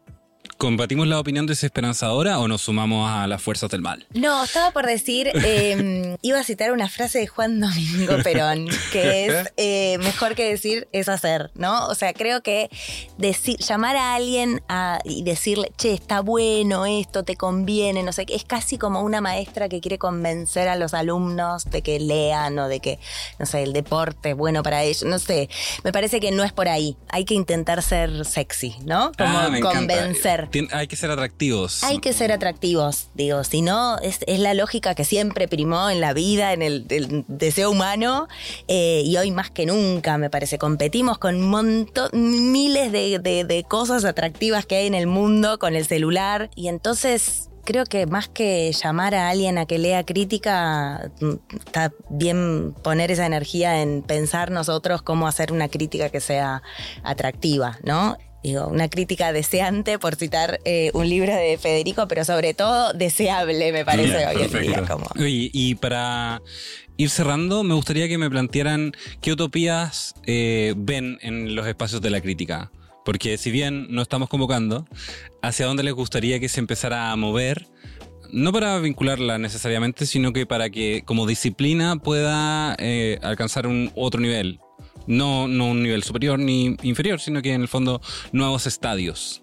¿Combatimos 0.60 1.06
la 1.06 1.18
opinión 1.18 1.46
desesperanzadora 1.46 2.38
o 2.38 2.46
nos 2.46 2.60
sumamos 2.60 3.10
a 3.10 3.26
las 3.26 3.42
fuerzas 3.42 3.70
del 3.70 3.80
mal? 3.80 4.06
No, 4.12 4.44
estaba 4.44 4.72
por 4.72 4.84
decir, 4.84 5.28
em, 5.34 6.18
iba 6.20 6.38
a 6.38 6.44
citar 6.44 6.72
una 6.72 6.86
frase 6.86 7.20
de 7.20 7.26
Juan 7.26 7.60
Domingo 7.60 8.22
Perón, 8.22 8.68
que 8.92 9.24
es 9.24 9.52
eh, 9.56 9.96
mejor 10.00 10.34
que 10.34 10.50
decir 10.50 10.86
es 10.92 11.08
hacer, 11.08 11.50
¿no? 11.54 11.86
O 11.86 11.94
sea, 11.94 12.12
creo 12.12 12.42
que 12.42 12.68
decir, 13.16 13.56
llamar 13.56 13.96
a 13.96 14.14
alguien 14.14 14.60
y 15.06 15.22
decirle, 15.22 15.72
che, 15.78 15.94
está 15.94 16.20
bueno 16.20 16.84
esto, 16.84 17.22
te 17.22 17.36
conviene, 17.36 18.02
no 18.02 18.12
sé, 18.12 18.26
es 18.28 18.44
casi 18.44 18.76
como 18.76 19.00
una 19.00 19.22
maestra 19.22 19.70
que 19.70 19.80
quiere 19.80 19.96
convencer 19.96 20.68
a 20.68 20.76
los 20.76 20.92
alumnos 20.92 21.70
de 21.70 21.80
que 21.80 21.98
lean 21.98 22.58
o 22.58 22.68
de 22.68 22.80
que, 22.80 22.98
no 23.38 23.46
sé, 23.46 23.62
el 23.62 23.72
deporte 23.72 24.32
es 24.32 24.36
bueno 24.36 24.62
para 24.62 24.82
ellos, 24.82 25.04
no 25.04 25.18
sé. 25.18 25.48
Me 25.84 25.92
parece 25.92 26.20
que 26.20 26.32
no 26.32 26.44
es 26.44 26.52
por 26.52 26.68
ahí. 26.68 26.98
Hay 27.08 27.24
que 27.24 27.32
intentar 27.32 27.82
ser 27.82 28.26
sexy, 28.26 28.76
¿no? 28.84 29.10
Como 29.16 29.38
ah, 29.38 29.50
convencer 29.62 30.49
hay 30.72 30.86
que 30.86 30.96
ser 30.96 31.10
atractivos. 31.10 31.82
Hay 31.84 31.98
que 31.98 32.12
ser 32.12 32.32
atractivos, 32.32 33.08
digo. 33.14 33.44
Si 33.44 33.62
no, 33.62 33.98
es, 33.98 34.20
la 34.26 34.54
lógica 34.54 34.94
que 34.94 35.04
siempre 35.04 35.48
primó 35.48 35.90
en 35.90 36.00
la 36.00 36.12
vida, 36.12 36.52
en 36.52 36.62
el, 36.62 36.86
deseo 37.28 37.70
humano. 37.70 38.28
Eh, 38.68 39.02
y 39.04 39.16
hoy 39.16 39.30
más 39.30 39.50
que 39.50 39.66
nunca, 39.66 40.18
me 40.18 40.30
parece. 40.30 40.58
Competimos 40.58 41.18
con 41.18 41.40
montón, 41.40 42.10
miles 42.12 42.92
de, 42.92 43.18
de 43.18 43.64
cosas 43.64 44.04
atractivas 44.04 44.66
que 44.66 44.76
hay 44.76 44.86
en 44.86 44.94
el 44.94 45.06
mundo 45.06 45.58
con 45.58 45.76
el 45.76 45.86
celular. 45.86 46.50
Y 46.54 46.68
entonces 46.68 47.50
creo 47.64 47.84
que 47.84 48.06
más 48.06 48.28
que 48.28 48.72
llamar 48.72 49.14
a 49.14 49.28
alguien 49.28 49.58
a 49.58 49.66
que 49.66 49.78
lea 49.78 50.04
crítica, 50.04 51.10
está 51.64 51.92
bien 52.08 52.74
poner 52.82 53.10
esa 53.10 53.26
energía 53.26 53.82
en 53.82 54.02
pensar 54.02 54.50
nosotros 54.50 55.02
cómo 55.02 55.28
hacer 55.28 55.52
una 55.52 55.68
crítica 55.68 56.08
que 56.08 56.20
sea 56.20 56.62
atractiva, 57.04 57.78
¿no? 57.84 58.16
Digo, 58.42 58.66
una 58.68 58.88
crítica 58.88 59.32
deseante, 59.32 59.98
por 59.98 60.16
citar 60.16 60.60
eh, 60.64 60.90
un 60.94 61.08
libro 61.08 61.34
de 61.34 61.58
Federico, 61.58 62.08
pero 62.08 62.24
sobre 62.24 62.54
todo 62.54 62.92
deseable, 62.92 63.72
me 63.72 63.84
parece 63.84 64.26
hoy 64.26 64.42
en 64.42 64.62
día. 64.62 64.84
Como... 64.86 65.06
y 65.16 65.74
para 65.76 66.40
ir 67.00 67.08
cerrando, 67.08 67.62
me 67.62 67.74
gustaría 67.74 68.08
que 68.08 68.18
me 68.18 68.28
plantearan 68.28 68.92
qué 69.22 69.32
utopías 69.32 70.14
eh, 70.26 70.74
ven 70.76 71.18
en 71.22 71.54
los 71.54 71.66
espacios 71.66 72.02
de 72.02 72.10
la 72.10 72.20
crítica. 72.20 72.70
Porque 73.06 73.38
si 73.38 73.50
bien 73.50 73.86
no 73.88 74.02
estamos 74.02 74.28
convocando, 74.28 74.86
¿hacia 75.40 75.64
dónde 75.64 75.82
les 75.82 75.94
gustaría 75.94 76.38
que 76.38 76.50
se 76.50 76.60
empezara 76.60 77.10
a 77.10 77.16
mover? 77.16 77.66
No 78.32 78.52
para 78.52 78.78
vincularla 78.78 79.38
necesariamente, 79.38 80.04
sino 80.04 80.34
que 80.34 80.44
para 80.44 80.68
que 80.68 81.02
como 81.06 81.26
disciplina 81.26 81.96
pueda 81.96 82.76
eh, 82.78 83.18
alcanzar 83.22 83.66
un 83.66 83.90
otro 83.96 84.20
nivel 84.20 84.60
no, 85.10 85.48
no 85.48 85.66
un 85.66 85.82
nivel 85.82 86.02
superior 86.02 86.38
ni 86.38 86.76
inferior, 86.82 87.20
sino 87.20 87.42
que 87.42 87.52
en 87.52 87.62
el 87.62 87.68
fondo 87.68 88.00
nuevos 88.32 88.66
estadios. 88.66 89.42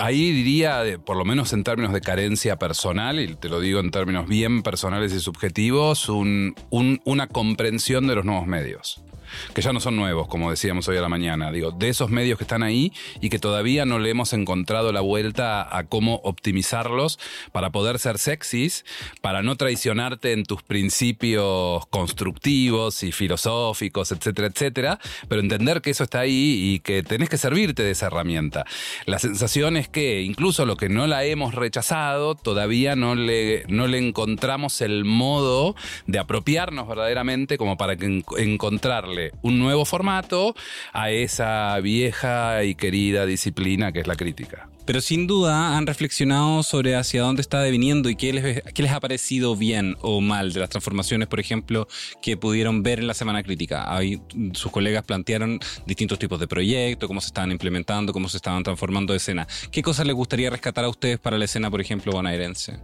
ahí 0.00 0.32
diría, 0.32 0.82
por 1.04 1.16
lo 1.16 1.24
menos 1.24 1.52
en 1.52 1.62
términos 1.62 1.92
de 1.92 2.00
carencia 2.00 2.58
personal, 2.58 3.20
y 3.20 3.34
te 3.34 3.48
lo 3.48 3.60
digo 3.60 3.80
en 3.80 3.90
términos 3.90 4.26
bien 4.26 4.62
personales 4.62 5.12
y 5.12 5.20
subjetivos, 5.20 6.08
una 6.08 7.26
comprensión 7.28 8.06
de 8.06 8.14
los 8.14 8.24
nuevos 8.24 8.46
medios 8.46 9.04
que 9.54 9.62
ya 9.62 9.72
no 9.72 9.80
son 9.80 9.96
nuevos, 9.96 10.28
como 10.28 10.50
decíamos 10.50 10.88
hoy 10.88 10.96
a 10.96 11.00
la 11.00 11.08
mañana, 11.08 11.50
digo, 11.50 11.70
de 11.70 11.88
esos 11.88 12.10
medios 12.10 12.38
que 12.38 12.44
están 12.44 12.62
ahí 12.62 12.92
y 13.20 13.30
que 13.30 13.38
todavía 13.38 13.84
no 13.84 13.98
le 13.98 14.10
hemos 14.10 14.32
encontrado 14.32 14.92
la 14.92 15.00
vuelta 15.00 15.76
a 15.76 15.84
cómo 15.84 16.20
optimizarlos 16.24 17.18
para 17.52 17.70
poder 17.70 17.98
ser 17.98 18.18
sexys, 18.18 18.84
para 19.20 19.42
no 19.42 19.56
traicionarte 19.56 20.32
en 20.32 20.44
tus 20.44 20.62
principios 20.62 21.86
constructivos 21.86 23.02
y 23.02 23.12
filosóficos, 23.12 24.12
etcétera, 24.12 24.48
etcétera, 24.48 24.98
pero 25.28 25.40
entender 25.40 25.80
que 25.80 25.90
eso 25.90 26.04
está 26.04 26.20
ahí 26.20 26.74
y 26.74 26.80
que 26.80 27.02
tenés 27.02 27.28
que 27.28 27.38
servirte 27.38 27.82
de 27.82 27.92
esa 27.92 28.06
herramienta. 28.06 28.64
La 29.06 29.18
sensación 29.18 29.76
es 29.76 29.88
que 29.88 30.22
incluso 30.22 30.66
lo 30.66 30.76
que 30.76 30.88
no 30.88 31.06
la 31.06 31.24
hemos 31.24 31.54
rechazado, 31.54 32.34
todavía 32.34 32.96
no 32.96 33.14
le, 33.14 33.64
no 33.68 33.86
le 33.86 33.98
encontramos 33.98 34.80
el 34.80 35.04
modo 35.04 35.74
de 36.06 36.18
apropiarnos 36.18 36.88
verdaderamente 36.88 37.58
como 37.58 37.76
para 37.76 37.96
que 37.96 38.22
encontrarle 38.38 39.23
un 39.42 39.58
nuevo 39.58 39.84
formato 39.84 40.54
a 40.92 41.10
esa 41.10 41.78
vieja 41.80 42.64
y 42.64 42.74
querida 42.74 43.26
disciplina 43.26 43.92
que 43.92 44.00
es 44.00 44.06
la 44.06 44.16
crítica. 44.16 44.68
Pero 44.84 45.00
sin 45.00 45.26
duda 45.26 45.78
han 45.78 45.86
reflexionado 45.86 46.62
sobre 46.62 46.94
hacia 46.94 47.22
dónde 47.22 47.40
está 47.40 47.62
deviniendo 47.62 48.10
y 48.10 48.16
qué 48.16 48.34
les, 48.34 48.62
qué 48.74 48.82
les 48.82 48.92
ha 48.92 49.00
parecido 49.00 49.56
bien 49.56 49.96
o 50.02 50.20
mal 50.20 50.52
de 50.52 50.60
las 50.60 50.68
transformaciones, 50.68 51.26
por 51.26 51.40
ejemplo, 51.40 51.88
que 52.20 52.36
pudieron 52.36 52.82
ver 52.82 52.98
en 52.98 53.06
la 53.06 53.14
Semana 53.14 53.42
Crítica. 53.42 53.94
Ahí 53.94 54.20
sus 54.52 54.70
colegas 54.70 55.02
plantearon 55.04 55.58
distintos 55.86 56.18
tipos 56.18 56.38
de 56.38 56.46
proyectos, 56.46 57.06
cómo 57.06 57.22
se 57.22 57.28
estaban 57.28 57.50
implementando, 57.50 58.12
cómo 58.12 58.28
se 58.28 58.36
estaban 58.36 58.62
transformando 58.62 59.14
de 59.14 59.18
escena. 59.18 59.48
¿Qué 59.70 59.82
cosas 59.82 60.06
les 60.06 60.14
gustaría 60.14 60.50
rescatar 60.50 60.84
a 60.84 60.90
ustedes 60.90 61.18
para 61.18 61.38
la 61.38 61.46
escena, 61.46 61.70
por 61.70 61.80
ejemplo, 61.80 62.12
bonaerense? 62.12 62.78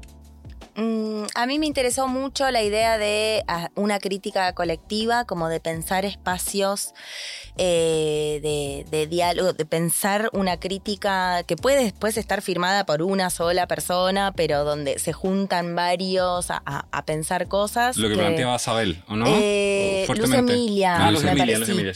Mm, 0.81 1.27
a 1.35 1.45
mí 1.45 1.59
me 1.59 1.67
interesó 1.67 2.09
mucho 2.09 2.51
la 2.51 2.63
idea 2.63 2.97
de 2.97 3.45
ah, 3.49 3.69
una 3.75 3.99
crítica 3.99 4.55
colectiva, 4.55 5.27
como 5.27 5.51
de 5.51 5.61
pensar 5.61 6.07
espacios 6.07 6.95
eh, 7.59 8.87
de, 8.91 9.07
diálogo, 9.07 9.53
de 9.53 9.67
pensar 9.67 10.31
una 10.33 10.59
crítica 10.59 11.43
que 11.43 11.57
puede 11.57 11.85
después 11.85 12.17
estar 12.17 12.41
firmada 12.41 12.87
por 12.87 13.03
una 13.03 13.29
sola 13.29 13.67
persona, 13.67 14.33
pero 14.33 14.65
donde 14.65 14.99
se 14.99 15.13
juntan 15.13 15.77
varios 15.77 16.47
a, 16.51 17.05
pensar 17.05 17.49
cosas. 17.49 17.99
Lo 17.99 18.09
que, 18.09 18.15
planteaba 18.15 18.59
Sabel, 18.59 19.03
¿o 19.09 19.17
no? 19.17 19.27
Eh, 19.29 20.07
Luz 20.09 20.33
Emilia, 20.33 21.09
ah, 21.09 21.13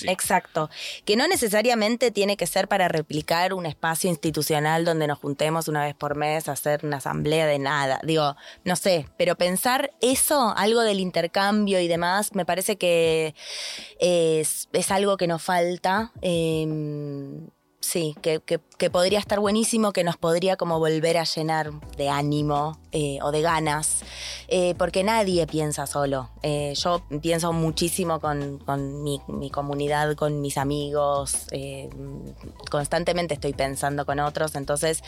Exacto. 0.09 0.69
Que 1.07 1.17
no 1.17 1.27
necesariamente 1.27 2.11
tiene 2.11 2.37
que 2.37 2.47
ser 2.47 2.69
para 2.69 2.89
replicar 2.89 3.55
un 3.55 3.65
espacio 3.65 4.11
institucional 4.11 4.85
donde 4.85 5.07
nos 5.07 5.19
juntemos 5.19 5.69
una 5.69 5.85
vez 5.85 5.95
por 5.95 6.17
mes 6.17 6.49
a 6.49 6.53
hacer 6.53 6.81
una 6.85 6.99
asamblea 6.99 7.47
de 7.47 7.59
nada. 7.59 8.01
Digo, 8.03 8.37
no 8.65 8.74
sé, 8.77 9.07
pero 9.17 9.37
pensar 9.37 9.91
eso, 10.01 10.55
algo 10.57 10.81
del 10.83 11.01
intercambio 11.01 11.81
y 11.81 11.89
demás, 11.89 12.35
me 12.35 12.45
parece 12.45 12.77
que 12.77 13.35
es, 13.99 14.69
algo 14.91 15.17
que 15.17 15.27
nos 15.27 15.43
falta. 15.43 16.13
Em, 16.21 17.49
sí, 17.85 18.17
que, 18.23 18.41
podría 18.91 19.19
estar 19.19 19.41
buenísimo, 19.41 19.93
que 19.93 20.05
nos 20.05 20.17
podría 20.17 20.57
como 20.57 20.79
volver 20.79 21.19
a 21.19 21.25
llenar 21.25 21.71
de 21.97 22.09
ánimo 22.09 22.79
eh, 22.93 23.19
o 23.23 23.31
de 23.31 23.43
ganas, 23.43 24.01
eh, 24.49 24.75
porque 24.79 25.05
nadie 25.05 25.47
piensa 25.47 25.87
solo. 25.87 26.31
Eh, 26.43 26.75
yo 26.77 27.03
pienso 27.21 27.53
muchísimo 27.53 28.21
con, 28.21 28.61
mi, 29.03 29.51
comunidad, 29.51 30.15
con 30.17 30.41
mis 30.41 30.57
amigos, 30.57 31.47
constantemente 32.71 33.35
estoy 33.35 33.53
pensando 33.53 34.07
con 34.07 34.19
otros, 34.21 34.55
entonces 34.55 35.03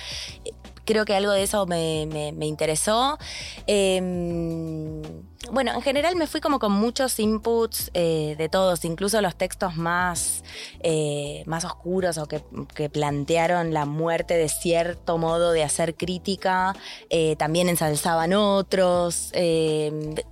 creo 0.87 1.05
que 1.05 1.14
algo 1.14 1.33
de 1.33 1.42
eso 1.42 1.66
me, 1.66 2.03
interesó. 2.46 3.18
Em, 3.66 5.03
bueno, 5.51 5.72
en 5.75 5.83
general 5.83 6.16
me 6.16 6.27
fui 6.27 6.40
como 6.40 6.59
con 6.59 6.72
muchos 6.72 7.18
inputs 7.20 7.90
eh, 7.94 8.35
de 8.37 8.49
todos, 8.49 8.85
incluso 8.85 9.20
los 9.20 9.37
textos 9.37 9.77
más, 9.77 10.42
eh, 10.81 11.42
más 11.46 11.64
oscuros 11.64 12.18
o 12.18 12.27
que, 12.27 12.40
plantearon 12.88 13.72
la 13.72 13.85
muerte 13.85 14.35
de 14.35 14.49
cierto 14.49 15.18
modo 15.18 15.53
de 15.53 15.62
hacer 15.62 15.94
crítica, 15.94 16.75
eh, 17.11 17.37
también 17.37 17.68
ensalzaban 17.68 18.33
otros, 18.33 19.33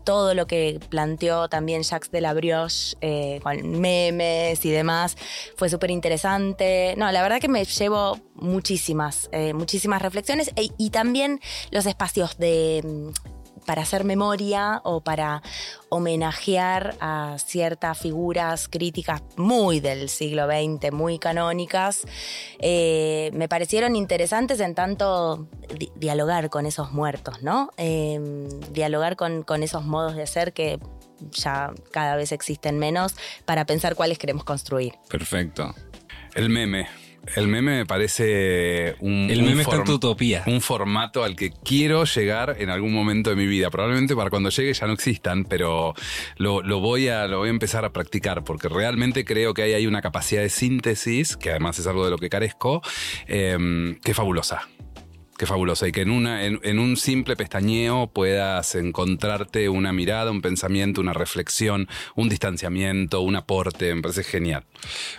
todo 0.04 0.34
lo 0.34 0.46
que 0.46 0.80
planteó 0.88 1.48
también 1.48 1.82
Jacques 1.82 2.10
de 2.10 2.20
la 2.20 2.32
Brioche 2.34 2.96
con 3.42 3.80
memes 3.80 4.64
y 4.64 4.70
demás. 4.70 5.16
Fue 5.56 5.68
súper 5.68 5.90
interesante. 5.90 6.94
No, 6.96 7.10
la 7.10 7.22
verdad 7.22 7.40
que 7.40 7.48
me 7.48 7.64
llevo 7.64 8.18
muchísimas, 8.34 9.28
muchísimas 9.54 10.02
reflexiones. 10.02 10.50
E, 10.56 10.70
y 10.78 10.90
también 10.90 11.40
los 11.70 11.86
espacios 11.86 12.38
de 12.38 13.12
para 13.64 13.82
hacer 13.82 14.04
memoria 14.04 14.80
o 14.84 15.00
para 15.00 15.42
homenajear 15.88 16.96
a 17.00 17.36
ciertas 17.38 17.98
figuras 17.98 18.68
críticas 18.68 19.22
muy 19.36 19.80
del 19.80 20.08
siglo 20.08 20.46
XX, 20.46 20.92
muy 20.92 21.18
canónicas, 21.18 22.02
eh, 22.58 23.30
me 23.32 23.48
parecieron 23.48 23.96
interesantes 23.96 24.60
en 24.60 24.74
tanto 24.74 25.48
dialogar 25.96 26.50
con 26.50 26.66
esos 26.66 26.92
muertos, 26.92 27.42
¿no? 27.42 27.70
Em, 27.76 28.48
dialogar 28.72 29.16
con, 29.16 29.42
con 29.42 29.62
esos 29.62 29.84
modos 29.84 30.16
de 30.16 30.26
ser 30.26 30.52
que 30.52 30.78
ya 31.30 31.72
cada 31.90 32.16
vez 32.16 32.32
existen 32.32 32.78
menos 32.78 33.14
para 33.44 33.64
pensar 33.64 33.94
cuáles 33.94 34.18
queremos 34.18 34.44
construir. 34.44 34.94
Perfecto. 35.08 35.74
El 36.34 36.50
meme. 36.50 37.03
El 37.36 37.48
meme 37.48 37.78
me 37.78 37.86
parece 37.86 38.96
un, 39.00 39.28
el 39.30 39.42
meme 39.42 39.64
utopía. 39.88 40.42
un 40.46 40.60
formato 40.60 41.24
al 41.24 41.36
que 41.36 41.50
quiero 41.50 42.04
llegar 42.04 42.56
en 42.58 42.70
algún 42.70 42.92
momento 42.92 43.30
de 43.30 43.36
mi 43.36 43.46
vida. 43.46 43.70
Probablemente 43.70 44.14
para 44.14 44.30
cuando 44.30 44.50
llegue 44.50 44.72
ya 44.72 44.86
no 44.86 44.92
existan, 44.92 45.44
pero 45.44 45.94
lo, 46.36 46.62
voy, 46.80 47.08
a, 47.08 47.26
lo 47.26 47.38
voy 47.38 47.48
a 47.48 47.50
empezar 47.50 47.84
a 47.84 47.92
practicar 47.92 48.44
porque 48.44 48.68
realmente 48.68 49.24
creo 49.24 49.54
que 49.54 49.62
hay, 49.62 49.72
hay 49.74 49.86
una 49.86 50.02
capacidad 50.02 50.42
de 50.42 50.50
síntesis, 50.50 51.36
que 51.36 51.50
además 51.50 51.78
es 51.78 51.86
algo 51.86 52.04
de 52.04 52.10
lo 52.10 52.18
que 52.18 52.28
carezco, 52.28 52.82
eh, 53.26 53.96
que 54.02 54.10
es 54.10 54.16
fabulosa. 54.16 54.68
Qué 55.36 55.46
fabuloso. 55.46 55.86
Y 55.86 55.92
que 55.92 56.02
en, 56.02 56.10
una, 56.10 56.44
en, 56.44 56.78
un 56.78 56.96
simple 56.96 57.34
pestañeo 57.34 58.06
puedas 58.06 58.76
encontrarte 58.76 59.68
una 59.68 59.92
mirada, 59.92 60.30
un 60.30 60.40
pensamiento, 60.40 61.00
una 61.00 61.12
reflexión, 61.12 61.88
un 62.14 62.28
distanciamiento, 62.28 63.20
un 63.20 63.34
aporte. 63.34 63.92
Me 63.94 64.02
parece 64.02 64.22
genial. 64.22 64.64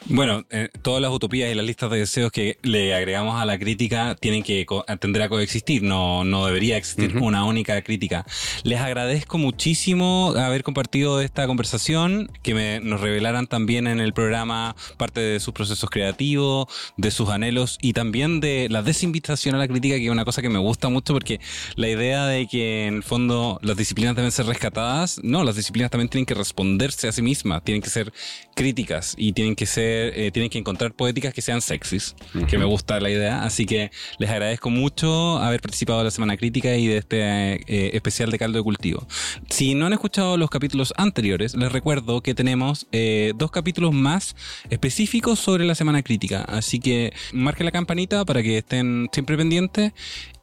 Bueno, 0.05 0.45
eh, 0.51 0.69
todas 0.81 1.01
las 1.01 1.11
utopías 1.11 1.51
y 1.51 1.55
las 1.55 1.65
listas 1.65 1.91
de 1.91 1.99
deseos 1.99 2.31
que 2.31 2.57
le 2.61 2.95
agregamos 2.95 3.41
a 3.41 3.45
la 3.45 3.59
crítica 3.59 4.15
tienen 4.15 4.41
que 4.41 4.65
tender 5.01 5.23
a 5.23 5.29
coexistir. 5.29 5.83
No, 5.83 6.23
no 6.23 6.45
debería 6.45 6.77
existir 6.77 7.17
una 7.17 7.43
única 7.43 7.81
crítica. 7.81 8.25
Les 8.63 8.79
agradezco 8.79 9.37
muchísimo 9.37 10.33
haber 10.37 10.63
compartido 10.63 11.19
esta 11.19 11.45
conversación, 11.45 12.31
que 12.41 12.79
nos 12.81 13.01
revelaran 13.01 13.47
también 13.47 13.87
en 13.87 13.99
el 13.99 14.13
programa 14.13 14.77
parte 14.97 15.19
de 15.19 15.39
sus 15.41 15.53
procesos 15.53 15.89
creativos, 15.89 16.67
de 16.95 17.11
sus 17.11 17.29
anhelos 17.29 17.77
y 17.81 17.93
también 17.93 18.39
de 18.39 18.67
la 18.69 18.81
desinvitación 18.81 19.55
a 19.55 19.57
la 19.57 19.67
crítica 19.67 19.97
que 19.97 20.04
es 20.05 20.11
una 20.11 20.25
cosa 20.25 20.41
que 20.41 20.49
me 20.49 20.59
gusta 20.59 20.89
mucho 20.89 21.13
porque 21.13 21.39
la 21.75 21.89
idea 21.89 22.25
de 22.25 22.47
que 22.47 22.87
en 22.87 22.95
el 22.95 23.03
fondo 23.03 23.59
las 23.61 23.77
disciplinas 23.77 24.15
deben 24.15 24.31
ser 24.31 24.45
rescatadas, 24.45 25.19
no, 25.23 25.43
las 25.43 25.55
disciplinas 25.55 25.91
también 25.91 26.09
tienen 26.09 26.25
que 26.25 26.33
responderse 26.33 27.07
a 27.07 27.11
sí 27.11 27.21
mismas, 27.21 27.63
tienen 27.63 27.81
que 27.81 27.89
ser 27.89 28.13
críticas 28.55 29.15
y 29.17 29.33
tienen 29.33 29.55
que 29.55 29.65
ser, 29.65 30.17
eh, 30.17 30.31
tienen 30.31 30.49
que 30.49 30.57
encontrar 30.57 30.93
poéticas 30.93 31.33
que 31.33 31.41
sean 31.41 31.61
sexys, 31.61 32.15
que 32.47 32.57
me 32.57 32.65
gusta 32.65 32.99
la 32.99 33.09
idea, 33.09 33.43
así 33.43 33.65
que 33.65 33.91
les 34.17 34.29
agradezco 34.29 34.69
mucho 34.69 35.37
haber 35.37 35.61
participado 35.61 35.99
de 35.99 36.05
la 36.05 36.11
Semana 36.11 36.37
Crítica 36.37 36.75
y 36.75 36.87
de 36.87 36.97
este 36.97 37.21
eh, 37.21 37.91
especial 37.93 38.31
de 38.31 38.39
caldo 38.39 38.57
de 38.57 38.63
cultivo. 38.63 39.05
Si 39.49 39.75
no 39.75 39.85
han 39.85 39.93
escuchado 39.93 40.37
los 40.37 40.49
capítulos 40.49 40.93
anteriores, 40.97 41.55
les 41.55 41.71
recuerdo 41.71 42.21
que 42.21 42.33
tenemos 42.33 42.87
eh, 42.91 43.33
dos 43.35 43.51
capítulos 43.51 43.93
más 43.93 44.35
específicos 44.69 45.39
sobre 45.39 45.65
la 45.65 45.75
Semana 45.75 46.01
Crítica, 46.01 46.41
así 46.43 46.79
que 46.79 47.13
marquen 47.33 47.65
la 47.65 47.71
campanita 47.71 48.25
para 48.25 48.41
que 48.41 48.59
estén 48.59 49.09
siempre 49.11 49.37
pendientes 49.37 49.93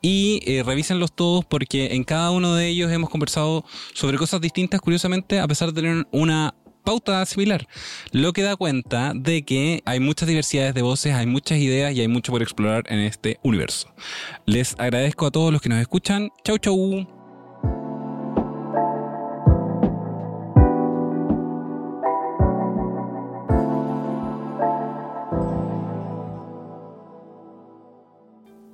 y 0.01 0.41
eh, 0.47 0.63
revísenlos 0.63 1.13
todos 1.13 1.45
porque 1.45 1.95
en 1.95 2.05
cada 2.05 2.31
uno 2.31 2.55
de 2.55 2.69
ellos 2.69 2.91
hemos 2.91 3.11
conversado 3.11 3.65
sobre 3.95 4.19
cosas 4.19 4.41
distintas, 4.41 4.81
curiosamente, 4.81 5.39
a 5.41 5.49
pesar 5.49 5.73
de 5.73 5.81
tener 5.81 6.07
una 6.11 6.55
pauta 6.85 7.25
similar, 7.27 7.67
lo 8.11 8.33
que 8.33 8.43
da 8.43 8.57
cuenta 8.57 9.13
de 9.15 9.45
que 9.45 9.83
hay 9.85 10.01
muchas 10.01 10.29
diversidades 10.29 10.75
de 10.75 10.83
voces, 10.83 11.15
hay 11.15 11.27
muchas 11.27 11.59
ideas 11.59 11.95
y 11.95 12.01
hay 12.01 12.09
mucho 12.09 12.33
por 12.33 12.43
explorar 12.43 12.85
en 12.89 12.99
este 12.99 13.39
universo. 13.43 13.95
Les 14.47 14.75
agradezco 14.79 15.27
a 15.27 15.31
todos 15.31 15.53
los 15.53 15.63
que 15.63 15.69
nos 15.69 15.81
escuchan. 15.81 16.31
Chau, 16.45 16.59
chau. 16.59 17.22